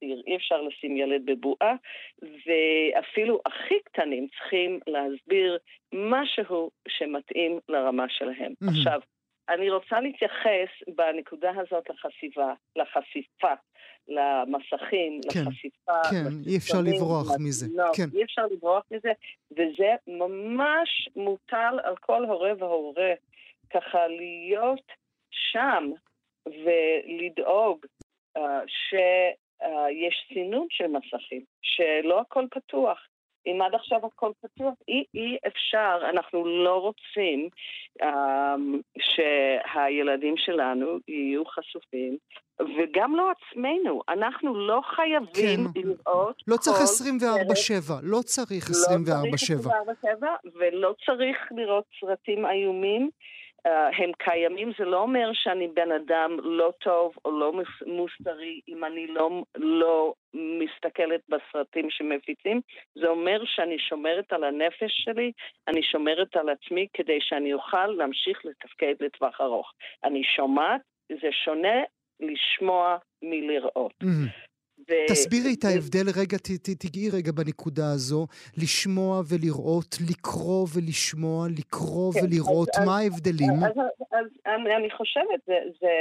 להסתיר, 0.03 0.23
אי 0.27 0.35
אפשר 0.35 0.61
לשים 0.61 0.97
ילד 0.97 1.25
בבועה, 1.25 1.75
ואפילו 2.21 3.41
הכי 3.45 3.75
קטנים 3.83 4.27
צריכים 4.27 4.79
להסביר 4.87 5.57
משהו 5.93 6.71
שמתאים 6.87 7.59
לרמה 7.69 8.05
שלהם. 8.09 8.51
Mm-hmm. 8.51 8.69
עכשיו, 8.69 8.99
אני 9.49 9.69
רוצה 9.69 9.99
להתייחס 9.99 10.69
בנקודה 10.95 11.51
הזאת 11.57 11.89
לחשיפה, 11.89 12.51
לחשיפה 12.75 13.53
למסכים, 14.07 15.21
כן, 15.33 15.39
לחשיפה. 15.47 15.91
כן, 16.11 16.49
אי 16.49 16.57
אפשר 16.57 16.77
לברוח 16.83 17.27
מזה. 17.39 17.65
לא, 17.75 17.91
כן. 17.95 18.17
אי 18.17 18.23
אפשר 18.23 18.45
לברוח 18.51 18.83
מזה, 18.91 19.11
וזה 19.51 19.95
ממש 20.07 21.09
מוטל 21.15 21.79
על 21.83 21.95
כל 21.95 22.25
הורה 22.25 22.51
והורה, 22.59 23.13
ככה 23.73 24.07
להיות 24.07 24.91
שם 25.31 25.91
ולדאוג 26.45 27.85
uh, 28.37 28.41
שיש 28.67 29.42
uh, 29.63 30.33
סינון 30.33 30.67
של 30.69 30.87
מסכים, 30.87 31.41
שלא 31.61 32.21
הכל 32.21 32.45
פתוח. 32.51 32.97
אם 33.45 33.61
עד 33.61 33.75
עכשיו 33.75 33.99
הכל 34.05 34.31
פתוח, 34.41 34.73
אי, 34.87 35.03
אי 35.13 35.37
אפשר, 35.47 36.09
אנחנו 36.09 36.45
לא 36.45 36.77
רוצים 36.77 37.49
um, 38.01 38.05
שהילדים 38.99 40.37
שלנו 40.37 40.97
יהיו 41.07 41.45
חשופים, 41.45 42.17
וגם 42.59 43.15
לא 43.15 43.31
עצמנו, 43.31 44.01
אנחנו 44.09 44.55
לא 44.67 44.81
חייבים 44.95 45.67
כן. 45.73 45.81
לראות 45.81 46.43
לא 46.47 46.57
צריך 46.57 46.77
24-7, 47.89 47.93
לא 48.03 48.21
צריך 48.21 48.69
24-7. 48.69 48.71
לא 48.73 49.31
צריך 49.35 49.49
24-7, 50.05 50.23
ולא 50.53 50.93
צריך 51.05 51.37
לראות 51.51 51.85
סרטים 51.99 52.45
איומים. 52.45 53.09
Uh, 53.67 53.69
הם 53.97 54.11
קיימים, 54.17 54.71
זה 54.79 54.85
לא 54.85 55.01
אומר 55.01 55.29
שאני 55.33 55.67
בן 55.67 55.91
אדם 55.91 56.37
לא 56.43 56.73
טוב 56.79 57.13
או 57.25 57.39
לא 57.39 57.53
מוסרי 57.85 58.61
אם 58.67 58.85
אני 58.85 59.07
לא, 59.07 59.43
לא 59.55 60.13
מסתכלת 60.33 61.21
בסרטים 61.29 61.89
שמפיצים, 61.89 62.61
זה 62.95 63.07
אומר 63.07 63.41
שאני 63.45 63.79
שומרת 63.79 64.33
על 64.33 64.43
הנפש 64.43 64.91
שלי, 65.05 65.31
אני 65.67 65.83
שומרת 65.83 66.35
על 66.35 66.49
עצמי 66.49 66.87
כדי 66.93 67.17
שאני 67.21 67.53
אוכל 67.53 67.87
להמשיך 67.87 68.45
לתפקד 68.45 68.93
לטווח 68.99 69.41
ארוך. 69.41 69.73
אני 70.03 70.23
שומעת, 70.23 70.81
זה 71.09 71.29
שונה 71.45 71.83
לשמוע 72.19 72.97
מלראות. 73.21 73.93
Mm-hmm. 74.03 74.52
ו... 74.89 74.93
תסבירי 75.09 75.53
את 75.59 75.63
ההבדל 75.63 76.07
רגע, 76.19 76.37
ת, 76.37 76.49
ת, 76.65 76.69
תגעי 76.85 77.09
רגע 77.13 77.31
בנקודה 77.31 77.91
הזו, 77.93 78.27
לשמוע 78.57 79.21
ולראות, 79.29 79.95
לקרוא 80.09 80.67
ולשמוע, 80.75 81.47
לקרוא 81.57 82.13
כן, 82.13 82.19
ולראות, 82.23 82.69
אז, 82.77 82.85
מה 82.85 82.97
ההבדלים? 82.97 83.57
אז, 83.65 83.77
אז, 83.77 84.07
אז 84.11 84.25
אני, 84.45 84.75
אני 84.75 84.91
חושבת, 84.91 85.39
זה, 85.47 85.59
זה, 85.81 85.93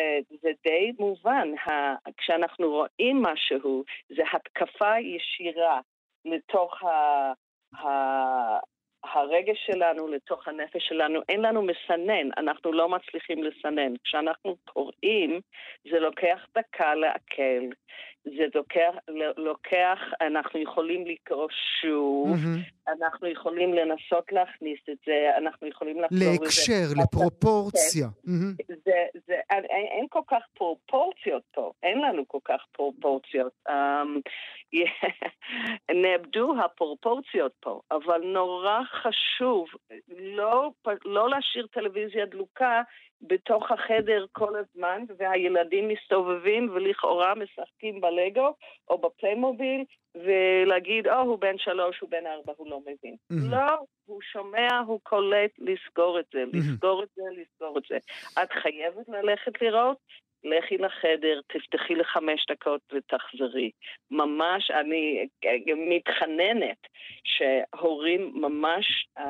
זה 0.42 0.50
די 0.64 0.92
מובן, 0.98 1.48
ה, 1.66 1.94
כשאנחנו 2.16 2.70
רואים 2.70 3.22
משהו, 3.22 3.84
זה 4.08 4.22
התקפה 4.32 4.94
ישירה 5.00 5.80
לתוך 6.24 6.82
ה... 6.82 7.32
ה 7.76 7.88
הרגש 9.04 9.66
שלנו 9.66 10.08
לתוך 10.08 10.48
הנפש 10.48 10.88
שלנו, 10.88 11.20
אין 11.28 11.40
לנו 11.40 11.62
מסנן, 11.62 12.28
אנחנו 12.38 12.72
לא 12.72 12.88
מצליחים 12.88 13.42
לסנן. 13.42 13.94
כשאנחנו 14.04 14.56
קוראים, 14.64 15.40
זה 15.90 16.00
לוקח 16.00 16.46
דקה 16.58 16.94
לעכל, 16.94 17.64
זה 18.24 18.44
לוקח, 18.54 18.94
לוקח, 19.36 19.98
אנחנו 20.20 20.60
יכולים 20.60 21.06
לקרוא 21.06 21.48
שוב, 21.80 22.28
mm-hmm. 22.36 22.90
אנחנו 22.92 23.28
יכולים 23.28 23.74
לנסות 23.74 24.32
להכניס 24.32 24.80
את 24.90 24.96
זה, 25.06 25.30
אנחנו 25.38 25.68
יכולים 25.68 26.00
לחזור 26.00 26.28
לזה. 26.32 26.38
להקשר, 26.42 27.02
לפרופורציה. 27.02 28.06
כן. 28.06 28.30
Mm-hmm. 28.30 28.74
זה, 28.84 28.92
זה, 29.26 29.34
אין, 29.50 29.64
אין 29.64 30.06
כל 30.10 30.20
כך 30.26 30.42
פרופורציות 30.54 31.42
פה, 31.54 31.72
אין 31.82 31.98
לנו 31.98 32.22
כל 32.28 32.38
כך 32.44 32.60
פרופורציות. 32.72 33.52
Um, 33.68 34.20
נאבדו 36.02 36.54
הפרופורציות 36.64 37.52
פה, 37.60 37.80
אבל 37.90 38.20
נורא 38.24 38.80
חשוב 39.02 39.66
לא, 40.18 40.70
לא 41.04 41.30
להשאיר 41.30 41.66
טלוויזיה 41.66 42.26
דלוקה 42.26 42.82
בתוך 43.22 43.70
החדר 43.70 44.26
כל 44.32 44.52
הזמן, 44.56 45.04
והילדים 45.16 45.88
מסתובבים 45.88 46.70
ולכאורה 46.72 47.34
משחקים 47.34 48.00
בלגו 48.00 48.54
או 48.90 48.98
בפליימוביל, 48.98 49.84
ולהגיד, 50.14 51.06
או, 51.06 51.12
oh, 51.12 51.16
הוא 51.16 51.38
בן 51.38 51.58
שלוש, 51.58 52.00
הוא 52.00 52.10
בן 52.10 52.26
ארבע, 52.26 52.52
הוא 52.56 52.70
לא 52.70 52.80
מבין. 52.80 53.16
Mm-hmm. 53.32 53.50
לא, 53.50 53.78
הוא 54.04 54.20
שומע, 54.32 54.78
הוא 54.86 55.00
קולט, 55.02 55.50
לסגור 55.58 56.20
את 56.20 56.24
זה. 56.32 56.44
לסגור 56.52 57.02
את 57.02 57.08
זה, 57.16 57.22
לסגור 57.32 57.78
את 57.78 57.82
זה. 57.88 57.98
את 58.42 58.52
חייבת 58.52 59.08
ללכת 59.08 59.62
לראות, 59.62 59.96
לכי 60.44 60.78
לחדר, 60.78 61.40
תפתחי 61.46 61.94
לחמש 61.94 62.46
דקות 62.50 62.80
ותחזרי. 62.92 63.70
ממש, 64.10 64.70
אני 64.70 65.26
מתחננת 65.76 66.86
שהורים 67.24 68.32
ממש 68.34 69.06
um, 69.18 69.22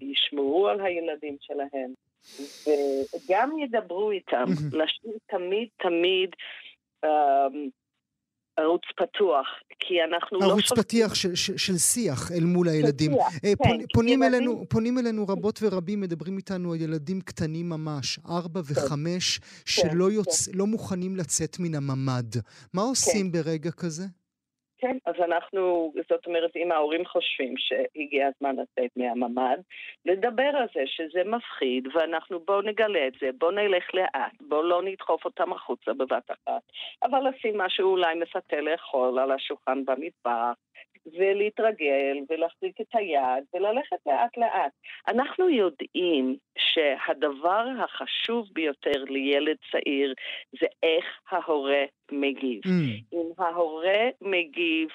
ישמעו 0.00 0.68
על 0.68 0.80
הילדים 0.80 1.36
שלהם, 1.40 1.94
וגם 2.66 3.58
ידברו 3.58 4.10
איתם, 4.10 4.44
להשאיר 4.72 5.14
תמיד 5.28 5.68
תמיד 5.78 6.30
um, 7.04 7.70
ערוץ 8.56 8.82
פתוח, 8.96 9.46
כי 9.80 9.94
אנחנו 10.04 10.38
לא... 10.38 10.44
ערוץ 10.44 10.72
פתיח 10.72 11.14
של, 11.14 11.34
של, 11.34 11.56
של 11.56 11.78
שיח 11.78 12.32
אל 12.32 12.44
מול 12.44 12.68
הילדים. 12.68 13.12
שיח, 13.12 13.44
אה, 13.44 13.52
כן, 13.64 13.86
פונים, 13.94 14.22
ילדים... 14.22 14.34
אלינו, 14.34 14.68
פונים 14.68 14.98
אלינו 14.98 15.26
רבות 15.28 15.58
ורבים, 15.62 16.00
מדברים 16.00 16.36
איתנו 16.36 16.72
על 16.72 16.80
ילדים 16.80 17.20
קטנים 17.20 17.68
ממש, 17.68 18.18
ארבע 18.28 18.60
כן. 18.62 18.72
וחמש, 18.72 19.38
כן, 19.38 19.44
שלא 19.64 20.06
כן, 20.08 20.14
יוצ... 20.14 20.48
כן. 20.48 20.58
לא 20.58 20.66
מוכנים 20.66 21.16
לצאת 21.16 21.56
מן 21.58 21.74
הממ"ד. 21.74 22.36
מה 22.74 22.82
עושים 22.82 23.32
כן. 23.32 23.32
ברגע 23.32 23.70
כזה? 23.70 24.04
אנחנו, 25.20 25.92
זאת 26.10 26.26
אומרת, 26.26 26.56
אם 26.56 26.72
ההורים 26.72 27.06
חושבים 27.06 27.54
שהגיע 27.56 28.26
הזמן 28.26 28.56
לצאת 28.56 28.90
מהממ"ד, 28.96 29.58
לדבר 30.06 30.50
על 30.56 30.66
זה 30.74 30.82
שזה 30.86 31.22
מפחיד, 31.24 31.88
ואנחנו 31.94 32.40
בואו 32.40 32.62
נגלה 32.62 33.06
את 33.06 33.12
זה, 33.20 33.30
בואו 33.38 33.50
נלך 33.50 33.94
לאט, 33.94 34.32
בואו 34.40 34.62
לא 34.62 34.82
נדחוף 34.82 35.24
אותם 35.24 35.52
החוצה 35.52 35.92
בבת 35.92 36.30
אחת, 36.30 36.62
אבל 37.02 37.28
לשים 37.28 37.58
משהו 37.58 37.90
אולי 37.90 38.14
מפתה 38.14 38.60
לאכול 38.60 39.18
על 39.18 39.30
השולחן 39.30 39.84
במטבח, 39.84 40.54
ולהתרגל 41.18 42.16
ולהחזיק 42.30 42.80
את 42.80 42.86
היד 42.92 43.44
וללכת 43.54 43.96
לאט 44.06 44.36
לאט. 44.36 44.72
אנחנו 45.08 45.48
יודעים 45.48 46.36
שהדבר 46.58 47.66
החשוב 47.84 48.48
ביותר 48.52 49.04
לילד 49.08 49.56
צעיר 49.72 50.14
זה 50.60 50.66
איך 50.82 51.06
ההורה 51.30 51.84
מגיב. 52.12 52.60
Mm. 52.64 53.02
אם 53.12 53.30
ההורה 53.38 54.08
מגיב 54.20 54.88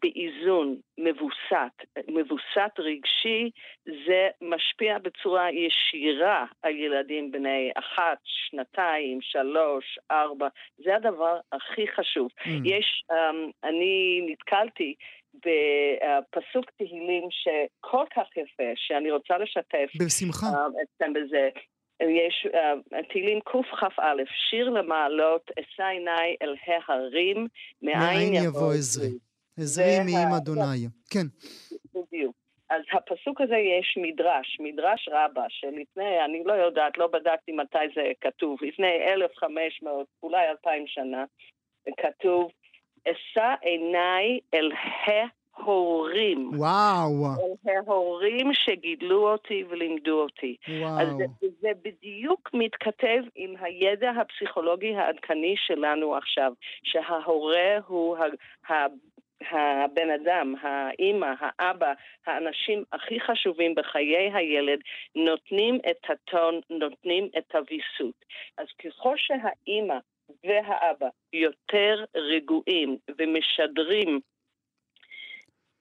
באיזון 0.00 0.76
מבוסת, 0.98 2.04
מבוסת 2.08 2.72
רגשי, 2.78 3.50
זה 3.84 4.28
משפיע 4.40 4.98
בצורה 4.98 5.48
ישירה 5.50 6.44
על 6.62 6.76
ילדים 6.76 7.32
בני 7.32 7.70
אחת, 7.74 8.18
שנתיים, 8.24 9.18
שלוש, 9.22 9.98
ארבע, 10.10 10.48
זה 10.84 10.96
הדבר 10.96 11.38
הכי 11.52 11.86
חשוב. 11.96 12.28
Mm. 12.38 12.48
יש, 12.64 13.04
um, 13.12 13.50
אני 13.64 14.26
נתקלתי 14.26 14.94
בפסוק 15.34 16.70
תהילים 16.76 17.28
שכל 17.30 18.04
כך 18.16 18.36
יפה, 18.36 18.72
שאני 18.76 19.10
רוצה 19.10 19.38
לשתף 19.38 19.90
בשמחה. 20.04 20.46
Uh, 20.46 20.82
אתכם 20.82 21.12
בזה. 21.12 21.48
יש 22.00 22.46
uh, 22.46 22.96
תהילים 23.12 23.40
קכ"א, 23.40 24.14
שיר 24.50 24.70
למעלות, 24.70 25.50
אשא 25.60 25.82
עיניי 25.82 26.36
אל 26.42 26.54
ההרים, 26.88 27.46
מאין 27.82 28.34
יבוא 28.34 28.72
עזרי. 28.72 29.29
עזרי 29.60 29.98
מעם 30.04 30.32
אדוני. 30.32 30.86
כן. 31.10 31.26
בדיוק. 31.94 32.36
אז 32.70 32.82
הפסוק 32.92 33.40
הזה 33.40 33.56
יש 33.56 33.98
מדרש, 34.02 34.56
מדרש 34.60 35.08
רבה, 35.12 35.44
שלפני, 35.48 36.24
אני 36.24 36.42
לא 36.44 36.52
יודעת, 36.52 36.98
לא 36.98 37.06
בדקתי 37.06 37.52
מתי 37.52 37.78
זה 37.94 38.02
כתוב, 38.20 38.58
לפני 38.62 39.12
1,500, 39.12 40.06
אולי 40.22 40.48
2,000 40.50 40.86
שנה, 40.86 41.24
כתוב, 41.96 42.50
אשא 43.08 43.54
עיניי 43.62 44.40
אל 44.54 44.70
ההורים. 45.56 46.50
וואו. 46.54 47.24
אל 47.68 47.72
ההורים 47.86 48.50
שגידלו 48.52 49.32
אותי 49.32 49.64
ולימדו 49.68 50.22
אותי. 50.22 50.56
וואו. 50.68 51.00
אז 51.00 51.08
זה, 51.08 51.24
זה 51.60 51.68
בדיוק 51.82 52.50
מתכתב 52.54 53.22
עם 53.34 53.54
הידע 53.60 54.10
הפסיכולוגי 54.10 54.96
העדכני 54.96 55.54
שלנו 55.56 56.16
עכשיו, 56.16 56.52
שההורה 56.82 57.78
הוא 57.86 58.16
ה... 58.68 58.72
הבן 59.50 60.10
אדם, 60.10 60.54
האימא, 60.60 61.32
האבא, 61.40 61.92
האנשים 62.26 62.84
הכי 62.92 63.20
חשובים 63.20 63.74
בחיי 63.74 64.30
הילד, 64.34 64.80
נותנים 65.14 65.78
את 65.90 66.10
הטון, 66.10 66.60
נותנים 66.70 67.28
את 67.38 67.54
הוויסות. 67.54 68.24
אז 68.58 68.66
ככל 68.84 69.14
שהאימא 69.16 69.98
והאבא 70.44 71.08
יותר 71.32 72.04
רגועים 72.14 72.96
ומשדרים 73.18 74.20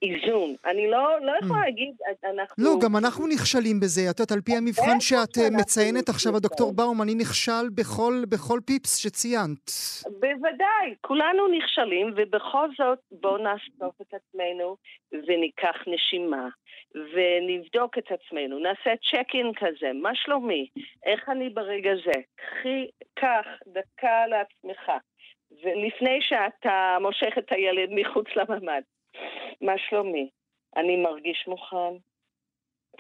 איזון. 0.02 0.56
אני 0.66 0.90
לא, 0.92 1.22
לא 1.22 1.34
יכולה 1.42 1.62
mm. 1.62 1.66
להגיד, 1.66 1.96
אנחנו... 2.24 2.64
לא, 2.64 2.72
גם 2.84 2.96
אנחנו 2.96 3.28
נכשלים 3.28 3.80
בזה. 3.80 4.02
את 4.10 4.20
יודעת, 4.20 4.32
על 4.32 4.42
פי 4.42 4.52
המבחן 4.56 5.00
שאת 5.00 5.38
אה, 5.38 5.50
מציינת 5.60 6.10
עכשיו, 6.10 6.36
הדוקטור 6.36 6.74
באום, 6.74 7.02
אני 7.02 7.16
נכשל 7.16 7.70
בכל, 7.76 8.14
בכל 8.30 8.60
פיפס 8.66 8.98
שציינת. 8.98 9.72
בוודאי, 10.06 10.88
כולנו 11.02 11.48
נכשלים, 11.48 12.14
ובכל 12.16 12.68
זאת 12.78 13.00
בואו 13.12 13.38
נאסוף 13.38 14.02
את 14.02 14.14
עצמנו 14.14 14.78
וניקח 15.12 15.76
נשימה, 15.88 16.48
ונבדוק 16.96 17.98
את 17.98 18.12
עצמנו, 18.12 18.60
נעשה 18.60 18.92
צ'ק 19.12 19.28
אין 19.34 19.52
כזה, 19.56 19.92
מה 19.94 20.16
שלומי? 20.16 20.68
איך 21.06 21.30
אני 21.30 21.50
ברגע 21.50 21.92
זה? 22.06 22.22
קחי, 22.36 22.88
קח 23.16 23.48
דקה 23.68 24.28
לעצמך, 24.28 24.92
ולפני 25.52 26.20
שאתה 26.22 26.98
מושך 27.02 27.38
את 27.38 27.52
הילד 27.52 27.90
מחוץ 27.92 28.28
לממ"ד. 28.36 28.82
מה 29.62 29.74
שלומי? 29.78 30.30
אני 30.76 30.96
מרגיש 30.96 31.48
מוכן. 31.48 31.94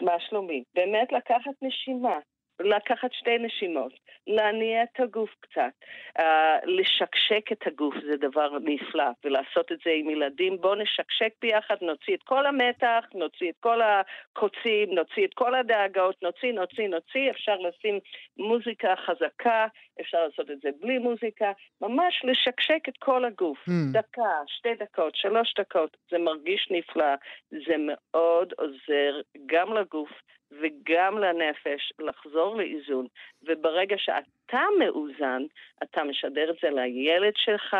מה 0.01 0.19
שלומי? 0.19 0.63
באמת 0.73 1.11
לקחת 1.11 1.53
נשימה 1.61 2.19
לקחת 2.59 3.13
שתי 3.13 3.37
נשימות, 3.37 3.93
להניע 4.27 4.83
את 4.83 4.99
הגוף 4.99 5.29
קצת, 5.39 5.71
uh, 6.19 6.23
לשקשק 6.65 7.51
את 7.51 7.67
הגוף 7.67 7.95
זה 8.05 8.17
דבר 8.17 8.49
נפלא, 8.63 9.09
ולעשות 9.23 9.71
את 9.71 9.77
זה 9.85 9.91
עם 9.95 10.09
ילדים. 10.09 10.61
בואו 10.61 10.75
נשקשק 10.75 11.33
ביחד, 11.41 11.75
נוציא 11.81 12.15
את 12.15 12.23
כל 12.23 12.45
המתח, 12.45 13.05
נוציא 13.15 13.49
את 13.49 13.55
כל 13.59 13.79
הקוצים, 13.81 14.89
נוציא 14.93 15.25
את 15.25 15.33
כל 15.33 15.55
הדאגות, 15.55 16.23
נוציא, 16.23 16.51
נוציא, 16.51 16.87
נוציא, 16.87 17.31
אפשר 17.31 17.55
לשים 17.55 17.99
מוזיקה 18.37 18.95
חזקה, 18.95 19.67
אפשר 20.01 20.17
לעשות 20.27 20.51
את 20.51 20.61
זה 20.61 20.69
בלי 20.79 20.97
מוזיקה, 20.97 21.51
ממש 21.81 22.21
לשקשק 22.23 22.89
את 22.89 22.97
כל 22.99 23.25
הגוף. 23.25 23.59
Mm. 23.69 23.93
דקה, 23.93 24.31
שתי 24.47 24.75
דקות, 24.75 25.15
שלוש 25.15 25.53
דקות, 25.59 25.97
זה 26.11 26.17
מרגיש 26.17 26.67
נפלא, 26.71 27.15
זה 27.51 27.75
מאוד 27.77 28.53
עוזר 28.57 29.21
גם 29.45 29.73
לגוף 29.73 30.09
וגם 30.51 31.17
לנפש 31.17 31.93
לחזור 31.99 32.55
לאיזון, 32.55 33.07
וברגע 33.43 33.95
שאתה 33.97 34.61
מאוזן, 34.79 35.41
אתה 35.83 36.03
משדר 36.03 36.51
את 36.51 36.55
זה 36.61 36.69
לילד 36.69 37.33
שלך, 37.35 37.75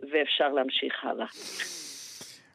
ואפשר 0.00 0.48
להמשיך 0.48 1.04
הלאה. 1.04 1.26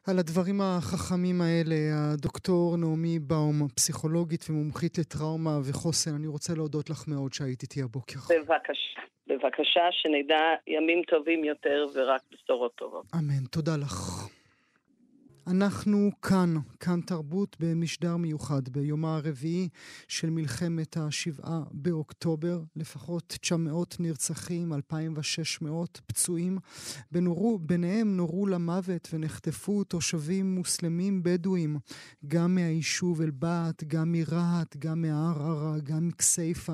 על 0.08 0.20
הדברים 0.20 0.62
החכמים 0.62 1.42
האלה, 1.42 1.76
הדוקטור 2.14 2.78
נעמי 2.78 3.20
באום, 3.20 3.68
פסיכולוגית 3.76 4.46
ומומחית 4.50 4.98
לטראומה 4.98 5.58
וחוסן, 5.70 6.12
אני 6.16 6.28
רוצה 6.28 6.54
להודות 6.54 6.90
לך 6.90 7.08
מאוד 7.08 7.34
שהיית 7.34 7.62
איתי 7.64 7.82
הבוקר. 7.82 8.20
בבקשה. 8.30 9.02
בבקשה, 9.28 9.82
שנדע 9.92 10.44
ימים 10.68 11.02
טובים 11.04 11.44
יותר 11.44 11.86
ורק 11.94 12.22
בשורות 12.32 12.76
טובות. 12.76 13.06
אמן. 13.16 13.46
תודה 13.52 13.72
לך. 13.78 14.28
אנחנו 15.48 16.12
כאן, 16.22 16.54
כאן 16.80 17.02
תרבות 17.02 17.58
במשדר 17.60 18.18
מיוחד 18.18 18.70
ביומה 18.70 19.16
הרביעי 19.16 19.70
של 20.08 20.30
מלחמת 20.30 20.98
השבעה 20.98 21.64
באוקטובר, 21.72 22.62
לפחות 22.76 23.24
900 23.42 23.96
נרצחים, 24.00 24.74
2,600 24.74 26.02
פצועים. 26.08 26.58
בנורו, 27.12 27.60
ביניהם 27.60 28.18
נורו 28.18 28.48
למוות 28.48 29.10
ונחטפו 29.14 29.84
תושבים 29.84 30.56
מוסלמים 30.56 31.24
בדואים, 31.24 31.78
גם 32.28 32.56
מהיישוב 32.56 33.22
אל-בעת, 33.22 33.84
גם 33.84 34.12
מרהט, 34.12 34.78
גם 34.78 35.02
מערערה, 35.02 35.80
גם 35.80 36.08
מכסייפה. 36.08 36.74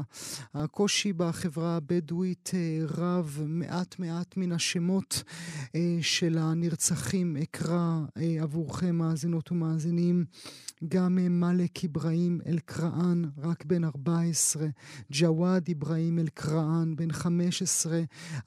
הקושי 0.54 1.14
בחברה 1.14 1.76
הבדואית 1.76 2.52
אה, 2.54 2.80
רב, 2.88 3.42
מעט 3.48 4.00
מעט 4.00 4.38
מן 4.38 4.52
השמות 4.52 5.24
אה, 5.76 5.98
של 6.02 6.38
הנרצחים 6.38 7.38
אקרא 7.38 8.00
אה, 8.18 8.38
עבור 8.42 8.61
עבורכם 8.62 8.96
מאזינות 8.96 9.52
ומאזינים 9.52 10.26
גם 10.88 11.18
מאלק 11.40 11.86
אברהים 11.86 12.42
אל-קראן, 12.46 13.22
רק 13.38 13.66
בן 13.66 13.84
14, 13.84 14.68
ג'וואד 15.12 15.70
אברהים 15.70 16.20
אל-קראן, 16.20 16.96
בן 16.96 17.12
15, 17.12 18.02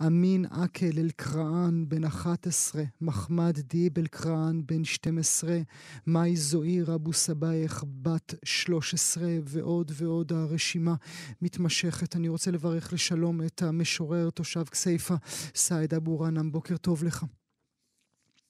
אמין 0.07 0.45
עקל 0.51 0.99
אל-קראן, 0.99 1.85
בן 1.89 2.05
11, 2.05 2.83
מחמד 3.01 3.59
דיב 3.59 3.99
אל-קראן, 3.99 4.61
בן 4.67 4.85
12, 4.85 5.59
מאי 6.07 6.37
זוהיר 6.37 6.95
אבו 6.95 7.13
סבייח, 7.13 7.85
בת 8.03 8.35
13, 8.45 9.25
ועוד 9.45 9.93
ועוד 9.95 10.33
הרשימה 10.33 10.95
מתמשכת. 11.43 12.17
אני 12.17 12.29
רוצה 12.29 12.51
לברך 12.51 12.93
לשלום 12.93 13.43
את 13.43 13.63
המשורר, 13.63 14.31
תושב 14.31 14.65
כסייפה, 14.65 15.15
סעיד 15.55 15.95
אבו 15.95 16.21
רנם. 16.21 16.53
בוקר 16.53 16.77
טוב 16.77 17.05
לך. 17.05 17.25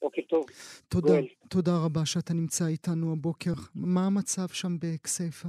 בוקר 0.05 0.23
טוב. 0.23 0.45
תודה, 0.88 1.09
גואל. 1.09 1.27
תודה 1.51 1.73
רבה 1.85 2.01
שאתה 2.05 2.33
נמצא 2.35 2.64
איתנו 2.67 3.12
הבוקר. 3.12 3.57
מה 3.75 4.07
המצב 4.07 4.49
שם 4.49 4.73
בכסייפה? 4.83 5.49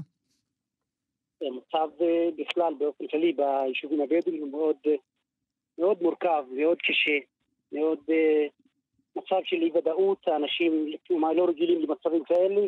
המצב 1.41 1.89
אה, 2.01 2.29
בכלל, 2.37 2.73
באופן 2.79 3.07
כללי, 3.07 3.33
ביישובים 3.33 4.01
הבדואים 4.01 4.41
הוא 4.41 4.51
מאוד, 4.51 4.75
אה, 4.87 4.95
מאוד 5.77 5.97
מורכב, 6.01 6.43
מאוד 6.51 6.77
קשה, 6.77 7.17
מאוד 7.71 7.99
אה, 8.09 8.47
מצב 9.15 9.41
של 9.43 9.61
אי 9.61 9.71
ודאות, 9.75 10.27
האנשים 10.27 10.91
לא 11.35 11.45
רגילים 11.49 11.81
למצבים 11.81 12.23
כאלה, 12.23 12.61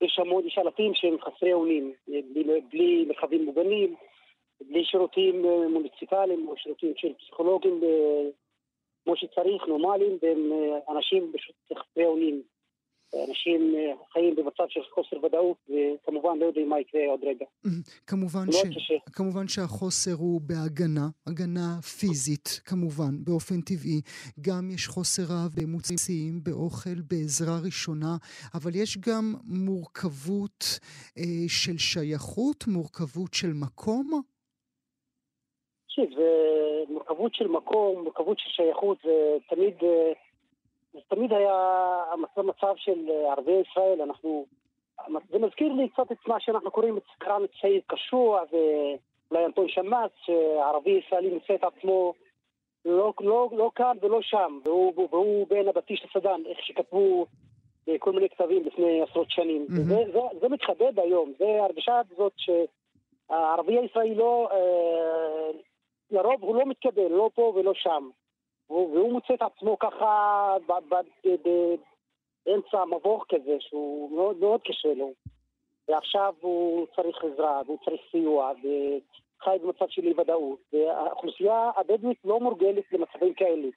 ויש 0.00 0.18
המון, 0.18 0.46
יש 0.46 0.58
אלפים 0.58 0.92
שהם 0.94 1.16
חסרי 1.20 1.52
אונים, 1.52 1.92
בלי, 2.08 2.60
בלי 2.72 3.04
מרחבים 3.08 3.44
מוגנים, 3.44 3.94
בלי 4.60 4.84
שירותים 4.84 5.42
מוניציפליים 5.72 6.48
או 6.48 6.54
שירותים 6.56 6.92
של 6.96 7.12
פסיכולוגים 7.14 7.80
כמו 9.04 9.16
שצריך, 9.16 9.62
נורמליים, 9.68 10.18
והם 10.22 10.52
אה, 10.52 10.94
אנשים 10.96 11.32
פשוט 11.34 11.54
חסרי 11.78 12.04
אונים. 12.04 12.42
אנשים 13.28 13.74
אה, 13.76 13.92
חיים 14.12 14.36
במצב 14.36 14.64
של 14.68 14.80
חוסר 14.94 15.24
ודאות, 15.24 15.56
וכמובן 15.68 16.38
לא 16.38 16.44
יודעים 16.44 16.68
מה 16.68 16.80
יקרה 16.80 17.00
עוד 17.10 17.20
רגע. 17.24 17.46
כמובן, 18.06 18.52
ש... 18.52 18.92
כמובן 19.12 19.48
שהחוסר 19.48 20.12
הוא 20.12 20.40
בהגנה, 20.40 21.08
הגנה 21.26 21.82
פיזית, 21.82 22.60
כמובן, 22.64 23.24
באופן 23.24 23.60
טבעי. 23.60 24.00
גם 24.40 24.70
יש 24.74 24.86
חוסר 24.88 25.22
רב 25.22 25.50
במוצאים, 25.62 26.40
באוכל, 26.42 27.00
בעזרה 27.10 27.58
ראשונה, 27.64 28.16
אבל 28.54 28.70
יש 28.74 28.98
גם 28.98 29.34
מורכבות 29.44 30.64
אה, 31.18 31.48
של 31.48 31.78
שייכות, 31.78 32.64
מורכבות 32.66 33.34
של 33.34 33.52
מקום. 33.52 34.22
תקשיב, 36.00 36.16
זה 36.16 36.82
מורכבות 36.88 37.34
של 37.34 37.48
מקום, 37.48 38.02
מורכבות 38.02 38.38
של 38.38 38.50
שייכות, 38.50 38.98
זה 39.04 39.36
תמיד, 39.48 39.74
אה, 39.82 40.12
זה 40.92 41.00
תמיד 41.08 41.32
היה 41.32 41.54
המצב 42.12 42.40
מצב 42.40 42.74
של 42.76 43.10
אה, 43.10 43.32
ערביי 43.32 43.62
ישראל, 43.70 44.02
אנחנו... 44.02 44.46
זה 45.30 45.38
מזכיר 45.38 45.72
לי 45.72 45.88
קצת 45.88 46.12
את 46.12 46.28
מה 46.28 46.40
שאנחנו 46.40 46.70
קוראים 46.70 46.96
את 46.96 47.02
את 47.44 47.50
סעיד 47.60 47.82
קשוע 47.86 48.42
ואולי 48.52 49.46
אנטון 49.46 49.68
שמאס, 49.68 50.10
שערבי 50.24 50.90
ישראלי 50.90 51.30
מוצא 51.30 51.54
את 51.54 51.64
עצמו 51.64 52.14
לא, 52.84 53.12
לא, 53.20 53.48
לא 53.52 53.70
כאן 53.74 53.96
ולא 54.00 54.22
שם, 54.22 54.58
והוא, 54.64 55.08
והוא 55.10 55.46
בין 55.48 55.68
הבטיש 55.68 56.04
לסדן, 56.04 56.40
איך 56.46 56.58
שכתבו 56.62 57.26
כל 57.98 58.12
מיני 58.12 58.28
כתבים 58.28 58.64
לפני 58.64 59.02
עשרות 59.02 59.30
שנים. 59.30 59.66
Mm-hmm. 59.68 59.88
זה, 59.88 60.04
זה, 60.12 60.18
זה 60.40 60.48
מתחדד 60.48 60.98
היום, 60.98 61.32
זה 61.38 61.44
ההרגשה 61.44 62.00
הזאת 62.10 62.32
שהערבי 62.36 63.78
הישראלי 63.78 64.14
לא, 64.14 64.48
אה, 64.52 65.50
לרוב 66.10 66.42
הוא 66.42 66.56
לא 66.56 66.66
מתקבל, 66.66 67.08
לא 67.08 67.30
פה 67.34 67.52
ולא 67.56 67.74
שם. 67.74 68.10
והוא 68.70 69.12
מוצא 69.12 69.34
את 69.34 69.42
עצמו 69.42 69.78
ככה 69.78 70.56
באמצע 72.46 72.84
מבוך 72.84 73.24
כזה, 73.28 73.56
שהוא 73.60 74.16
מאוד 74.16 74.36
מאוד 74.36 74.60
קשה 74.62 74.94
לו. 74.94 75.12
ועכשיו 75.88 76.34
הוא 76.40 76.86
צריך 76.96 77.24
עזרה, 77.24 77.62
והוא 77.66 77.78
צריך 77.84 78.00
סיוע, 78.10 78.52
וחי 78.58 79.56
במצב 79.62 79.88
של 79.88 80.06
אי 80.06 80.12
ודאות. 80.16 80.58
והאוכלוסייה 80.72 81.70
הבדואית 81.76 82.18
לא 82.24 82.40
מורגלת 82.40 82.92
למצבים 82.92 83.34
כאלה. 83.34 83.68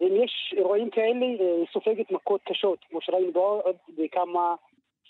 אם 0.00 0.22
יש 0.24 0.54
אירועים 0.56 0.90
כאלה, 0.90 1.26
היא 1.26 1.66
סופגת 1.72 2.10
מכות 2.10 2.40
קשות, 2.44 2.78
כמו 2.88 3.00
שראינו 3.00 3.32
בעוד 3.32 3.76
בכמה 3.88 4.54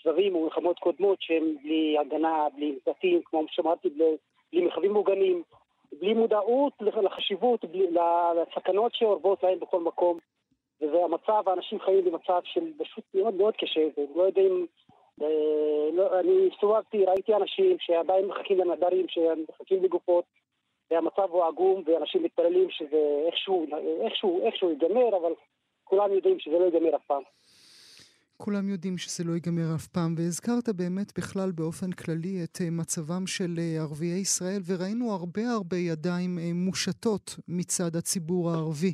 סבבים 0.03 0.35
או 0.35 0.43
מלחמות 0.43 0.79
קודמות 0.79 1.21
שהם 1.21 1.55
בלי 1.63 1.97
הגנה, 1.99 2.47
בלי 2.55 2.71
מקלטים, 2.71 3.21
כמו 3.25 3.45
שאמרתי, 3.49 3.89
בלי 3.89 4.61
מרחבים 4.61 4.93
מוגנים. 4.93 5.43
בלי 5.99 6.13
מודעות 6.13 6.73
לחשיבות, 6.81 7.65
בלי, 7.65 7.87
לסכנות 8.35 8.95
שאורבות 8.95 9.43
להם 9.43 9.59
בכל 9.59 9.79
מקום. 9.79 10.17
וזה 10.81 11.03
המצב, 11.03 11.49
האנשים 11.49 11.79
חיים 11.79 12.05
במצב 12.05 12.41
של 12.43 12.71
פשוט 12.77 13.03
מאוד 13.13 13.33
מאוד 13.33 13.53
קשה, 13.55 13.87
והם 13.97 14.07
לא 14.15 14.23
יודעים... 14.23 14.67
אה, 15.21 15.89
לא, 15.93 16.19
אני 16.19 16.49
הסתובבתי, 16.53 17.05
ראיתי 17.05 17.35
אנשים 17.35 17.77
שעדיין 17.79 18.25
מחכים 18.25 18.57
לנדרים, 18.57 19.05
שמחכים 19.09 19.83
לגופות, 19.83 20.25
והמצב 20.91 21.29
הוא 21.31 21.43
עגום, 21.43 21.83
ואנשים 21.85 22.23
מתפללים 22.23 22.69
שזה 22.69 23.23
איכשהו, 23.27 23.65
איכשהו, 24.01 24.45
איכשהו 24.45 24.69
ייגמר, 24.69 25.17
אבל 25.17 25.33
כולם 25.83 26.13
יודעים 26.13 26.39
שזה 26.39 26.59
לא 26.59 26.65
ייגמר 26.65 26.95
אף 26.95 27.05
פעם. 27.07 27.23
כולם 28.37 28.69
יודעים 28.69 28.97
שזה 28.97 29.23
לא 29.23 29.33
ייגמר 29.33 29.75
אף 29.75 29.87
פעם, 29.87 30.15
והזכרת 30.17 30.69
באמת 30.69 31.13
בכלל 31.17 31.51
באופן 31.51 31.91
כללי 31.91 32.43
את 32.43 32.61
אה, 32.61 32.69
מצבם 32.69 33.27
של 33.27 33.59
אה, 33.59 33.81
ערביי 33.81 34.19
ישראל, 34.19 34.61
וראינו 34.65 35.11
הרבה 35.11 35.51
הרבה 35.51 35.77
ידיים 35.77 36.39
אה, 36.39 36.51
מושטות 36.53 37.39
מצד 37.47 37.95
הציבור 37.95 38.51
הערבי 38.51 38.93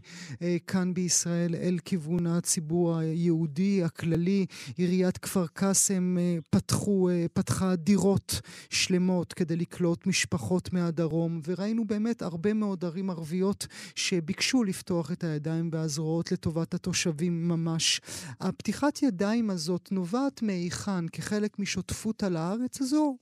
כאן 0.68 0.94
בישראל 0.94 1.56
אל 1.56 1.78
כיוון 1.86 2.28
הציבור 2.28 2.98
היהודי 2.98 3.84
הכללי. 3.84 4.46
עיריית 4.78 5.18
כפר 5.18 5.48
קאסם 5.48 6.18
פתחו, 6.50 7.10
פתחה 7.34 7.76
דירות 7.76 8.42
שלמות 8.70 9.34
כדי 9.34 9.56
לקלוט 9.56 10.08
משפחות 10.08 10.74
מהדרום, 10.74 11.42
וראינו 11.48 11.86
באמת 11.86 12.22
הרבה 12.22 12.54
מאוד 12.54 12.86
ערים 12.86 13.10
ערביות 13.10 13.68
שביקשו 13.96 14.64
לפתוח 14.64 15.12
את 15.12 15.24
הידיים 15.24 15.70
והזרועות 15.74 16.32
לטובת 16.32 16.74
התושבים 16.74 17.48
ממש. 17.48 18.02
הפתיחת 18.40 19.04
ידיים 19.04 19.31
הידיים 19.32 19.50
הזאת 19.50 19.92
נובעת 19.92 20.42
מהיכן? 20.42 21.04
כחלק 21.14 21.60
משותפות 21.60 22.24
על 22.24 22.36
הארץ 22.38 22.82
הזו? 22.82 23.16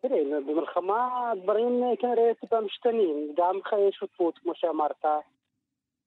תראי, 0.00 0.24
במלחמה 0.46 1.30
הדברים 1.30 1.82
אה, 1.82 1.96
כנראה 1.96 2.34
טיפה 2.40 2.60
משתנים, 2.60 3.34
גם 3.36 3.54
חיי 3.64 3.92
שותפות, 3.92 4.38
כמו 4.38 4.52
שאמרת, 4.54 5.04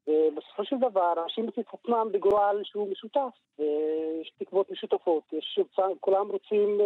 ובסופו 0.08 0.66
של 0.66 0.76
דבר 0.78 1.14
אנשים 1.24 1.46
מוצאים 1.46 1.66
את 1.70 1.80
עצמם 1.80 2.08
בגורל 2.12 2.62
שהוא 2.64 2.92
משותף, 2.92 3.34
ויש 3.60 4.32
תקוות 4.40 4.72
משותפות, 4.72 5.24
יש, 5.34 5.60
כולם 6.00 6.28
רוצים 6.28 6.78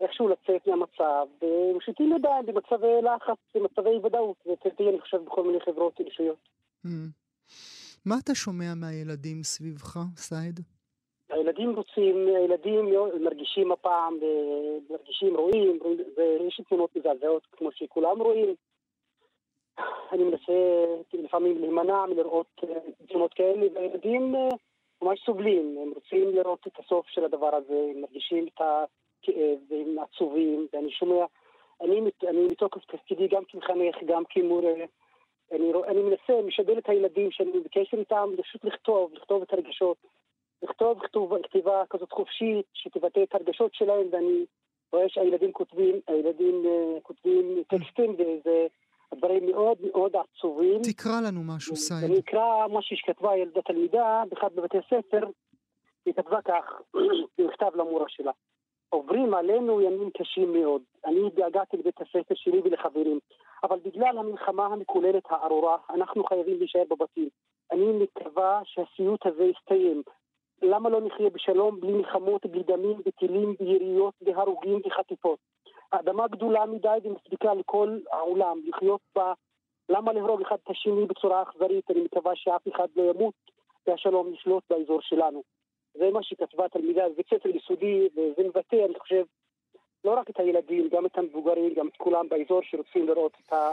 איכשהו 0.00 0.28
לצאת 0.28 0.66
מהמצב, 0.66 1.26
ומושיטים 1.42 2.12
ידיים 2.16 2.46
במצבי 2.46 3.02
לחץ, 3.02 3.38
במצבי 3.54 3.96
ודאות, 4.04 4.36
ותהיה, 4.46 4.90
אני 4.90 5.00
חושב, 5.00 5.18
בכל 5.24 5.42
מיני 5.42 5.60
חברות 5.60 6.00
אנושיות. 6.00 6.38
Mm. 6.86 6.88
מה 8.06 8.14
אתה 8.24 8.34
שומע 8.34 8.74
מהילדים 8.80 9.42
סביבך, 9.42 9.96
סעד? 10.16 10.60
הילדים 11.30 11.70
רוצים, 11.76 12.26
הילדים 12.36 12.94
מרגישים 13.20 13.72
הפעם, 13.72 14.18
מרגישים, 14.90 15.36
רואים, 15.36 15.78
ויש 16.16 16.60
תמונות 16.68 16.96
מזעזעות 16.96 17.46
כמו 17.52 17.72
שכולם 17.72 18.22
רואים. 18.22 18.54
אני 20.12 20.24
מנסה 20.24 20.52
לפעמים 21.12 21.58
להימנע 21.58 22.06
מלראות 22.06 22.60
אה, 22.64 22.78
תמונות 23.08 23.34
כאלה, 23.34 23.66
והילדים 23.74 24.34
אה, 24.34 24.48
ממש 25.02 25.20
סובלים, 25.26 25.78
הם 25.82 25.92
רוצים 25.94 26.36
לראות 26.36 26.66
את 26.66 26.78
הסוף 26.78 27.06
של 27.08 27.24
הדבר 27.24 27.54
הזה, 27.54 27.86
הם 27.94 28.00
מרגישים 28.00 28.46
את 28.46 28.60
הכאב, 28.60 29.58
והם 29.68 29.98
עצובים, 29.98 30.66
ואני 30.72 30.90
שומע, 30.90 31.24
אני, 31.80 32.00
אני 32.28 32.44
מתוקף 32.44 32.84
תפקידי 32.84 33.28
גם 33.28 33.42
כמחנך, 33.48 33.96
גם 34.06 34.22
כמורה, 34.30 34.74
אני, 35.52 35.72
אני 35.88 36.02
מנסה, 36.02 36.42
משדל 36.46 36.78
את 36.78 36.88
הילדים 36.88 37.30
שאני 37.30 37.60
בקשר 37.64 37.96
איתם, 37.98 38.28
פשוט 38.42 38.64
לכתוב, 38.64 39.12
לכתוב 39.14 39.42
את 39.42 39.52
הרגשות, 39.52 39.96
לכתוב 40.62 41.00
כתוב, 41.00 41.42
כתיבה 41.42 41.82
כזאת 41.90 42.12
חופשית, 42.12 42.66
שתבטא 42.72 43.22
את 43.22 43.34
הרגשות 43.34 43.74
שלהם, 43.74 44.06
ואני 44.12 44.44
רואה 44.92 45.08
שהילדים 45.08 45.52
כותבים, 45.52 46.00
הילדים 46.08 46.62
uh, 46.64 47.00
כותבים 47.02 47.62
טקסטים, 47.68 48.16
וזה 48.18 48.66
דברים 49.14 49.46
מאוד 49.46 49.78
מאוד 49.90 50.12
עצובים. 50.16 50.80
תקרא 50.82 51.20
לנו 51.26 51.40
משהו, 51.56 51.76
סייד. 51.76 52.04
אני 52.04 52.18
אקרא 52.18 52.66
משהו 52.68 52.96
שכתבה 52.96 53.36
ילדה 53.36 53.62
תלמידה 53.62 54.22
באחד 54.30 54.48
בבתי 54.54 54.78
ספר, 54.86 55.26
היא 56.06 56.14
כתבה 56.14 56.42
כך, 56.44 56.80
במכתב 57.38 57.70
למורה 57.74 58.04
שלה. 58.08 58.32
עוברים 58.88 59.34
עלינו 59.34 59.80
ימים 59.80 60.10
קשים 60.10 60.52
מאוד. 60.52 60.82
אני 61.06 61.26
התגעגעתי 61.26 61.76
לבית 61.76 62.00
הספר 62.00 62.34
שלי 62.34 62.60
ולחברים, 62.64 63.18
אבל 63.62 63.78
בגלל 63.84 64.18
המלחמה 64.18 64.66
המקוללת 64.66 65.22
הארורה, 65.28 65.76
אנחנו 65.90 66.24
חייבים 66.24 66.58
להישאר 66.58 66.84
בבתים. 66.90 67.28
אני 67.72 67.86
מקווה 67.92 68.60
שהסיוט 68.64 69.26
הזה 69.26 69.44
יסתיים. 69.44 70.02
למה 70.62 70.88
לא 70.88 71.00
נחיה 71.00 71.30
בשלום 71.30 71.80
בלי 71.80 71.92
מלחמות, 71.92 72.46
בלי 72.46 72.62
דמים, 72.62 72.96
בטילים, 73.06 73.54
ביריות, 73.58 74.14
בהרוגים 74.20 74.80
וחטיפות? 74.86 75.38
האדמה 75.92 76.28
גדולה 76.28 76.66
מדי 76.66 76.98
ומספיקה 77.02 77.54
לכל 77.54 77.98
העולם 78.12 78.60
לחיות 78.64 79.00
בה. 79.14 79.32
למה 79.88 80.12
להרוג 80.12 80.40
אחד 80.40 80.56
את 80.64 80.70
השני 80.70 81.06
בצורה 81.06 81.42
אכזרית? 81.42 81.90
אני 81.90 82.00
מקווה 82.00 82.32
שאף 82.36 82.68
אחד 82.68 82.88
לא 82.96 83.02
ימות 83.02 83.34
והשלום 83.86 84.34
ישלוט 84.34 84.64
באזור 84.70 85.00
שלנו. 85.02 85.42
זה 85.94 86.10
מה 86.10 86.22
שכתבה 86.22 86.68
תלמידה 86.68 87.08
בבית 87.08 87.26
ספר 87.26 87.48
יסודי, 87.48 88.08
וזה 88.16 88.48
מבטא, 88.48 88.76
אני 88.84 88.98
חושב, 88.98 89.24
לא 90.04 90.18
רק 90.18 90.30
את 90.30 90.40
הילדים, 90.40 90.88
גם 90.92 91.06
את 91.06 91.18
המבוגרים, 91.18 91.74
גם 91.74 91.88
את 91.88 91.96
כולם 91.96 92.28
באזור 92.28 92.60
שרוצים 92.62 93.08
לראות 93.08 93.32
את 93.46 93.52
ה... 93.52 93.72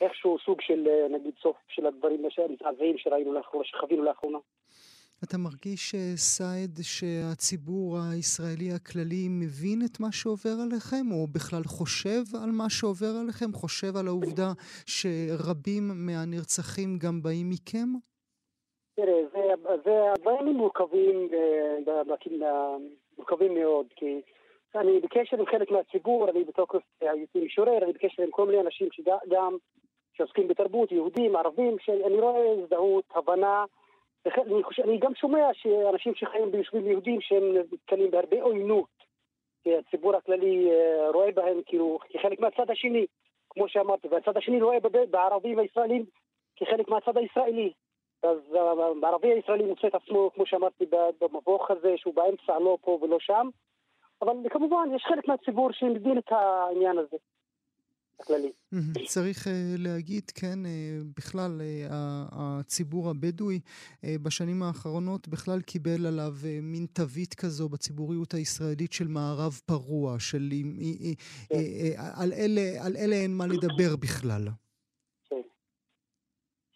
איכשהו 0.00 0.38
סוג 0.44 0.60
של, 0.60 0.88
נגיד, 1.10 1.34
סוף 1.42 1.56
של 1.68 1.86
הדברים 1.86 2.22
המזעזעים 2.24 2.98
שראינו 2.98 3.32
לאחרונה, 3.32 3.64
שחווינו 3.64 4.02
לאחרונה. 4.02 4.38
אתה 5.24 5.38
מרגיש, 5.38 5.94
אה, 5.94 6.16
סייד, 6.16 6.78
שהציבור 6.82 7.96
הישראלי 8.12 8.70
הכללי 8.76 9.28
מבין 9.30 9.78
את 9.86 10.00
מה 10.00 10.12
שעובר 10.12 10.56
עליכם, 10.64 11.06
או 11.12 11.26
בכלל 11.26 11.64
חושב 11.64 12.22
על 12.42 12.50
מה 12.50 12.70
שעובר 12.70 13.12
עליכם? 13.22 13.52
חושב 13.52 13.96
על 13.96 14.06
העובדה 14.06 14.50
שרבים 14.86 15.84
מהנרצחים 16.06 16.98
גם 16.98 17.22
באים 17.22 17.50
מכם? 17.50 17.88
תראה, 18.96 19.20
זה 19.84 19.92
הדברים 20.12 20.56
מורכבים, 20.56 21.28
אה, 21.32 21.92
מורכבים 23.18 23.54
מאוד, 23.54 23.86
כי 23.96 24.20
אני 24.76 25.00
בקשר 25.00 25.36
עם 25.38 25.46
חלק 25.46 25.70
מהציבור, 25.70 26.30
אני 26.30 26.44
בתוקף 26.44 26.82
היותי 27.00 27.44
משורר, 27.44 27.84
אני 27.84 27.92
בקשר 27.92 28.22
עם 28.22 28.30
כל 28.30 28.46
מיני 28.46 28.60
אנשים 28.60 28.88
שגם 28.92 29.56
שעוסקים 30.16 30.48
בתרבות, 30.48 30.92
יהודים, 30.92 31.36
ערבים, 31.36 31.76
שאני 31.78 32.20
רואה 32.20 32.52
הזדהות, 32.52 33.04
הבנה. 33.14 33.64
אני, 34.26 34.62
חושב, 34.62 34.82
אני 34.82 34.98
גם 34.98 35.14
שומע 35.14 35.48
שאנשים 35.52 36.14
שחיים 36.14 36.52
ביישובים 36.52 36.86
יהודים 36.86 37.20
שהם 37.20 37.42
נתקלים 37.72 38.10
בהרבה 38.10 38.42
עוינות, 38.42 39.04
כי 39.62 39.76
הציבור 39.76 40.16
הכללי 40.16 40.70
אה, 40.70 41.10
רואה 41.10 41.32
בהם 41.32 41.60
כאילו 41.66 41.98
כחלק 42.10 42.40
מהצד 42.40 42.70
השני, 42.70 43.06
כמו 43.50 43.68
שאמרתי, 43.68 44.08
והצד 44.08 44.36
השני 44.36 44.62
רואה 44.62 44.78
בערבים 45.10 45.58
הישראלים 45.58 46.04
כחלק 46.56 46.88
מהצד 46.88 47.16
הישראלי. 47.16 47.72
אז 48.22 48.38
הערבי 49.02 49.32
הישראלי 49.32 49.64
מוצא 49.64 49.86
את 49.86 49.94
עצמו, 49.94 50.30
כמו 50.34 50.46
שאמרתי, 50.46 50.84
במבוך 51.20 51.70
הזה, 51.70 51.94
שהוא 51.96 52.14
באמצע, 52.14 52.58
לא 52.58 52.78
פה 52.80 52.98
ולא 53.02 53.18
שם. 53.20 53.48
אבל 54.22 54.32
כמובן, 54.50 54.88
יש 54.96 55.04
חלק 55.08 55.28
מהציבור 55.28 55.72
שמבין 55.72 56.18
את 56.18 56.32
העניין 56.32 56.98
הזה. 56.98 57.16
הכללי. 58.20 58.52
צריך 59.06 59.46
uh, 59.46 59.50
להגיד, 59.78 60.30
כן, 60.34 60.58
uh, 60.64 60.68
בכלל, 61.16 61.60
uh, 61.60 61.92
הציבור 62.32 63.10
הבדואי 63.10 63.60
בשנים 64.22 64.62
האחרונות 64.62 65.28
בכלל 65.28 65.60
קיבל 65.60 66.06
עליו 66.06 66.32
מין 66.62 66.86
תווית 66.92 67.34
כזו 67.34 67.68
בציבוריות 67.68 68.34
הישראלית 68.34 68.92
של 68.92 69.08
מערב 69.08 69.60
פרוע, 69.66 70.16
של 70.18 70.48
על, 72.20 72.32
אלה, 72.32 72.86
על 72.86 72.96
אלה 72.96 73.16
אין 73.16 73.30
מה 73.38 73.46
לדבר 73.46 73.96
בכלל. 74.02 74.44
כן, 75.28 75.42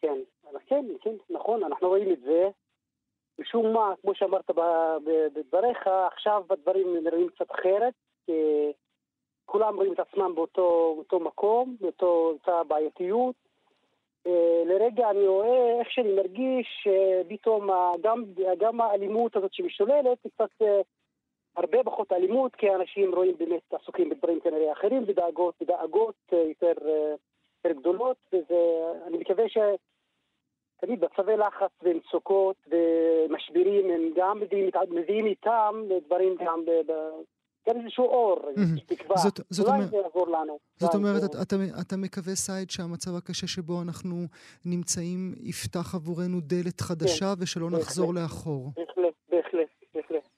כן, 0.01 0.19
כן, 0.67 0.85
כן, 1.03 1.17
נכון, 1.31 1.65
אנחנו 1.65 1.89
רואים 1.89 2.13
את 2.13 2.21
זה. 2.21 2.49
משום 3.39 3.73
מה, 3.73 3.95
כמו 4.03 4.15
שאמרת 4.15 4.51
בדבריך, 5.35 5.87
עכשיו 6.13 6.43
הדברים 6.51 6.97
נראים 7.05 7.29
קצת 7.29 7.51
אחרת. 7.51 7.95
כולם 9.47 9.77
רואים 9.77 9.93
את 9.93 10.01
עצמם 10.01 10.35
באותו, 10.35 10.93
באותו 10.97 11.21
מקום, 11.21 11.77
באותה 11.81 12.63
בעייתיות. 12.69 13.35
אה, 14.27 14.63
לרגע 14.67 15.11
אני 15.11 15.27
רואה 15.29 15.81
איך 15.81 15.91
שאני 15.91 16.13
מרגיש 16.13 16.67
שפתאום 16.83 17.71
גם, 18.03 18.25
גם 18.59 18.81
האלימות 18.81 19.37
הזאת 19.37 19.55
שמשתוללת 19.55 20.19
היא 20.25 20.33
קצת 20.35 20.63
אה, 20.63 20.81
הרבה 21.57 21.79
פחות 21.85 22.13
אלימות, 22.13 22.57
כי 22.57 22.75
אנשים 22.75 23.15
רואים 23.15 23.35
באמת 23.39 23.75
עסוקים 23.75 24.09
בדברים 24.09 24.41
כנראה 24.41 24.73
אחרים, 24.73 25.07
בדאגות, 25.07 25.55
בדאגות 25.61 26.15
אה, 26.33 26.39
יותר, 26.39 26.73
יותר 27.65 27.81
גדולות, 27.81 28.17
ואני 28.33 29.19
מקווה 29.19 29.49
ש... 29.49 29.59
תמיד 30.81 31.01
בצווי 31.01 31.37
לחץ 31.37 31.71
ומצוקות 31.83 32.57
ומשברים 32.69 33.91
הם 33.91 34.03
גם 34.17 34.41
מביאים, 34.41 34.71
מביאים 34.91 35.27
איתם 35.27 35.83
דברים 36.07 36.35
גם 36.45 36.65
כן 37.65 37.81
איזשהו 37.81 38.05
אור, 38.05 38.41
תקווה. 38.87 39.17
זאת, 39.17 39.41
לנו. 40.29 40.59
זאת 40.77 40.95
אומרת, 40.95 41.23
אתה, 41.81 41.97
מקווה, 41.97 42.35
סייד, 42.35 42.71
שהמצב 42.71 43.11
הקשה 43.17 43.47
שבו 43.47 43.83
אנחנו 43.83 44.17
נמצאים 44.67 45.35
יפתח 45.43 45.95
עבורנו 45.95 46.41
דלת 46.41 46.81
חדשה 46.81 47.35
כן, 47.37 47.43
ושלא 47.43 47.71
נחזור 47.71 48.15
לאחור. 48.15 48.73
בהחלט, 48.77 49.15
בהחלט, 49.31 49.69
בהחלט. 49.95 50.29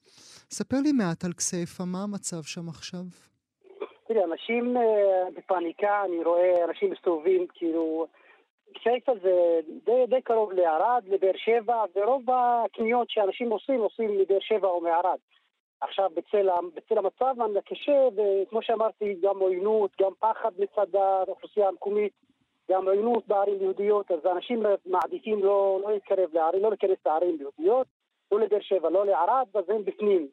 ספר 0.50 0.76
לי 0.84 0.92
מעט 0.92 1.24
על 1.24 1.32
כסייפה, 1.32 1.84
מה 1.84 2.02
המצב 2.02 2.42
שם 2.42 2.68
עכשיו? 2.68 3.02
תראה, 4.08 4.24
אנשים 4.24 4.76
uh, 4.76 4.80
בפאניקה, 5.36 6.04
אני 6.04 6.24
רואה 6.24 6.64
אנשים 6.64 6.90
מסתובבים, 6.90 7.46
כאילו... 7.54 8.06
כסייפה 8.74 9.12
זה 9.22 9.60
די, 9.84 10.06
די 10.08 10.22
קרוב 10.22 10.52
לערד, 10.52 11.02
לבאר 11.06 11.36
שבע, 11.36 11.84
ורוב 11.94 12.22
הקניות 12.30 13.10
שאנשים 13.10 13.50
עושים, 13.50 13.80
עושים 13.80 14.18
מבאר 14.18 14.40
שבע 14.40 14.68
או 14.68 14.80
מערד. 14.80 15.18
עכשיו 15.80 16.10
בצל, 16.14 16.48
בצל 16.74 16.98
המצב 16.98 17.34
הקשה, 17.58 18.08
וכמו 18.16 18.62
שאמרתי, 18.62 19.14
גם 19.22 19.38
עוינות, 19.38 19.90
גם 20.00 20.12
פחד 20.18 20.50
מצד 20.58 20.96
האוכלוסייה 20.96 21.68
המקומית, 21.68 22.12
גם 22.70 22.86
עוינות 22.86 23.28
בערים 23.28 23.62
יהודיות, 23.62 24.10
אז 24.10 24.18
אנשים 24.26 24.62
מעדיפים 24.86 25.42
לא, 25.42 25.80
לא 25.82 25.92
להתקרב 25.92 26.28
לערים, 26.32 26.62
לא 26.62 26.68
להיכנס 26.68 26.98
לערים 27.06 27.36
יהודיות, 27.40 27.86
לא 28.32 28.40
לבאר 28.40 28.60
שבע, 28.60 28.90
לא 28.90 29.06
לערד, 29.06 29.46
אז 29.54 29.70
הם 29.70 29.84
בפנים. 29.84 30.28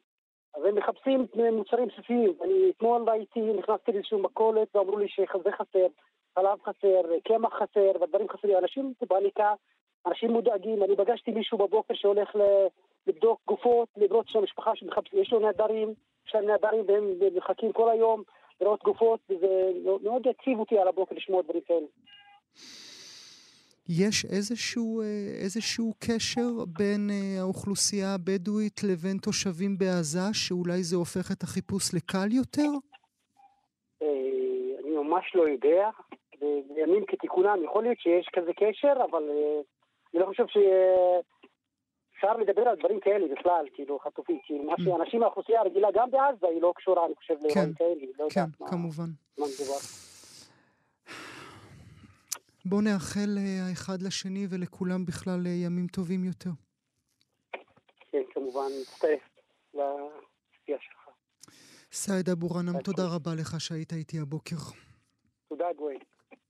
אז 0.54 0.64
הם 0.64 0.74
מחפשים 0.74 1.26
מוצרים 1.52 1.88
בסיסיים. 1.88 2.32
אני 2.42 2.70
אתמול 2.70 3.08
הייתי, 3.08 3.40
נכנסתי 3.40 3.92
לאיזושהי 3.92 4.20
מכולת 4.20 4.76
ואמרו 4.76 4.98
לי 4.98 5.08
שזה 5.08 5.52
חסר, 5.52 5.86
חלב 6.38 6.58
חסר, 6.62 7.00
קמח 7.24 7.52
חסר, 7.54 8.00
והדברים 8.00 8.28
חסרים. 8.28 8.58
אנשים 8.58 8.92
בפאניקה, 9.02 9.54
אנשים 10.06 10.30
מודאגים. 10.30 10.82
אני 10.82 10.96
פגשתי 10.96 11.30
מישהו 11.30 11.58
בבוקר 11.58 11.94
שהולך. 11.94 12.28
לבדוק 13.08 13.40
גופות, 13.46 13.88
לראות 13.96 14.28
שהמשפחה 14.28 14.70
שיש 14.76 15.32
לו 15.32 15.38
נעדרים, 15.38 15.94
יש 16.26 16.34
להם 16.34 16.46
נעדרים 16.46 16.84
והם 16.88 17.36
מחכים 17.36 17.72
כל 17.72 17.90
היום 17.90 18.22
לראות 18.60 18.82
גופות, 18.82 19.20
וזה 19.30 19.70
מאוד 20.02 20.22
יציב 20.26 20.58
אותי 20.58 20.78
על 20.78 20.88
הבוקר 20.88 21.14
לשמוע 21.14 21.42
דברים 21.42 21.60
כאלה. 21.66 21.86
יש 23.88 24.24
איזשהו, 24.24 25.00
אה, 25.00 25.06
איזשהו 25.44 25.94
קשר 25.98 26.64
בין 26.78 27.10
אה, 27.10 27.40
האוכלוסייה 27.40 28.14
הבדואית 28.14 28.80
לבין 28.84 29.16
תושבים 29.22 29.78
בעזה, 29.78 30.28
שאולי 30.32 30.82
זה 30.82 30.96
הופך 30.96 31.32
את 31.32 31.42
החיפוש 31.42 31.94
לקל 31.94 32.32
יותר? 32.32 32.70
אה, 34.02 34.08
אני 34.80 34.90
ממש 34.90 35.32
לא 35.34 35.48
יודע. 35.48 35.88
בימים 36.40 37.04
כתיקונם 37.06 37.58
יכול 37.64 37.82
להיות 37.82 38.00
שיש 38.00 38.28
כזה 38.32 38.52
קשר, 38.52 38.92
אבל 39.10 39.22
אני 40.14 40.20
לא 40.20 40.26
חושב 40.26 40.46
ש... 40.46 40.56
אפשר 42.18 42.36
לדבר 42.36 42.62
על 42.62 42.76
דברים 42.76 43.00
כאלה 43.00 43.34
בכלל, 43.34 43.66
כאילו, 43.74 43.98
חטופים, 43.98 44.38
כאילו, 44.44 44.64
מה 44.64 44.74
שאנשים 44.84 45.20
מהאוכלוסייה 45.20 45.60
הרגילה, 45.60 45.88
גם 45.94 46.10
בעזה, 46.10 46.46
היא 46.46 46.62
לא 46.62 46.72
קשורה, 46.76 47.06
אני 47.06 47.14
חושב, 47.14 47.34
לאירועים 47.42 47.74
כן, 47.74 47.84
כאלה, 47.84 48.06
לא 48.18 48.26
כן, 48.34 48.66
כמובן. 48.66 49.08
בואו 52.64 52.80
נאחל 52.80 53.38
אה, 53.38 53.68
האחד 53.68 54.02
לשני 54.02 54.46
ולכולם 54.50 55.04
בכלל 55.04 55.40
אה, 55.46 55.50
ימים 55.50 55.86
טובים 55.86 56.24
יותר. 56.24 56.50
כן, 58.12 58.22
כמובן, 58.34 58.68
מצטרף 58.80 59.20
לצפייה 59.74 60.78
שלך. 60.80 61.08
סעד 61.92 62.28
אבו 62.28 62.48
ביי. 62.48 62.82
תודה 62.84 63.02
רבה 63.14 63.30
לך 63.34 63.60
שהיית 63.60 63.92
איתי 63.92 64.18
הבוקר. 64.18 64.56
תודה, 65.48 65.72
גואל. 65.76 65.96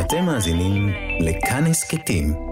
אתם 0.00 0.24
מאזינים 0.24 0.88
לכאן 1.20 1.64
הסכתים, 1.66 2.51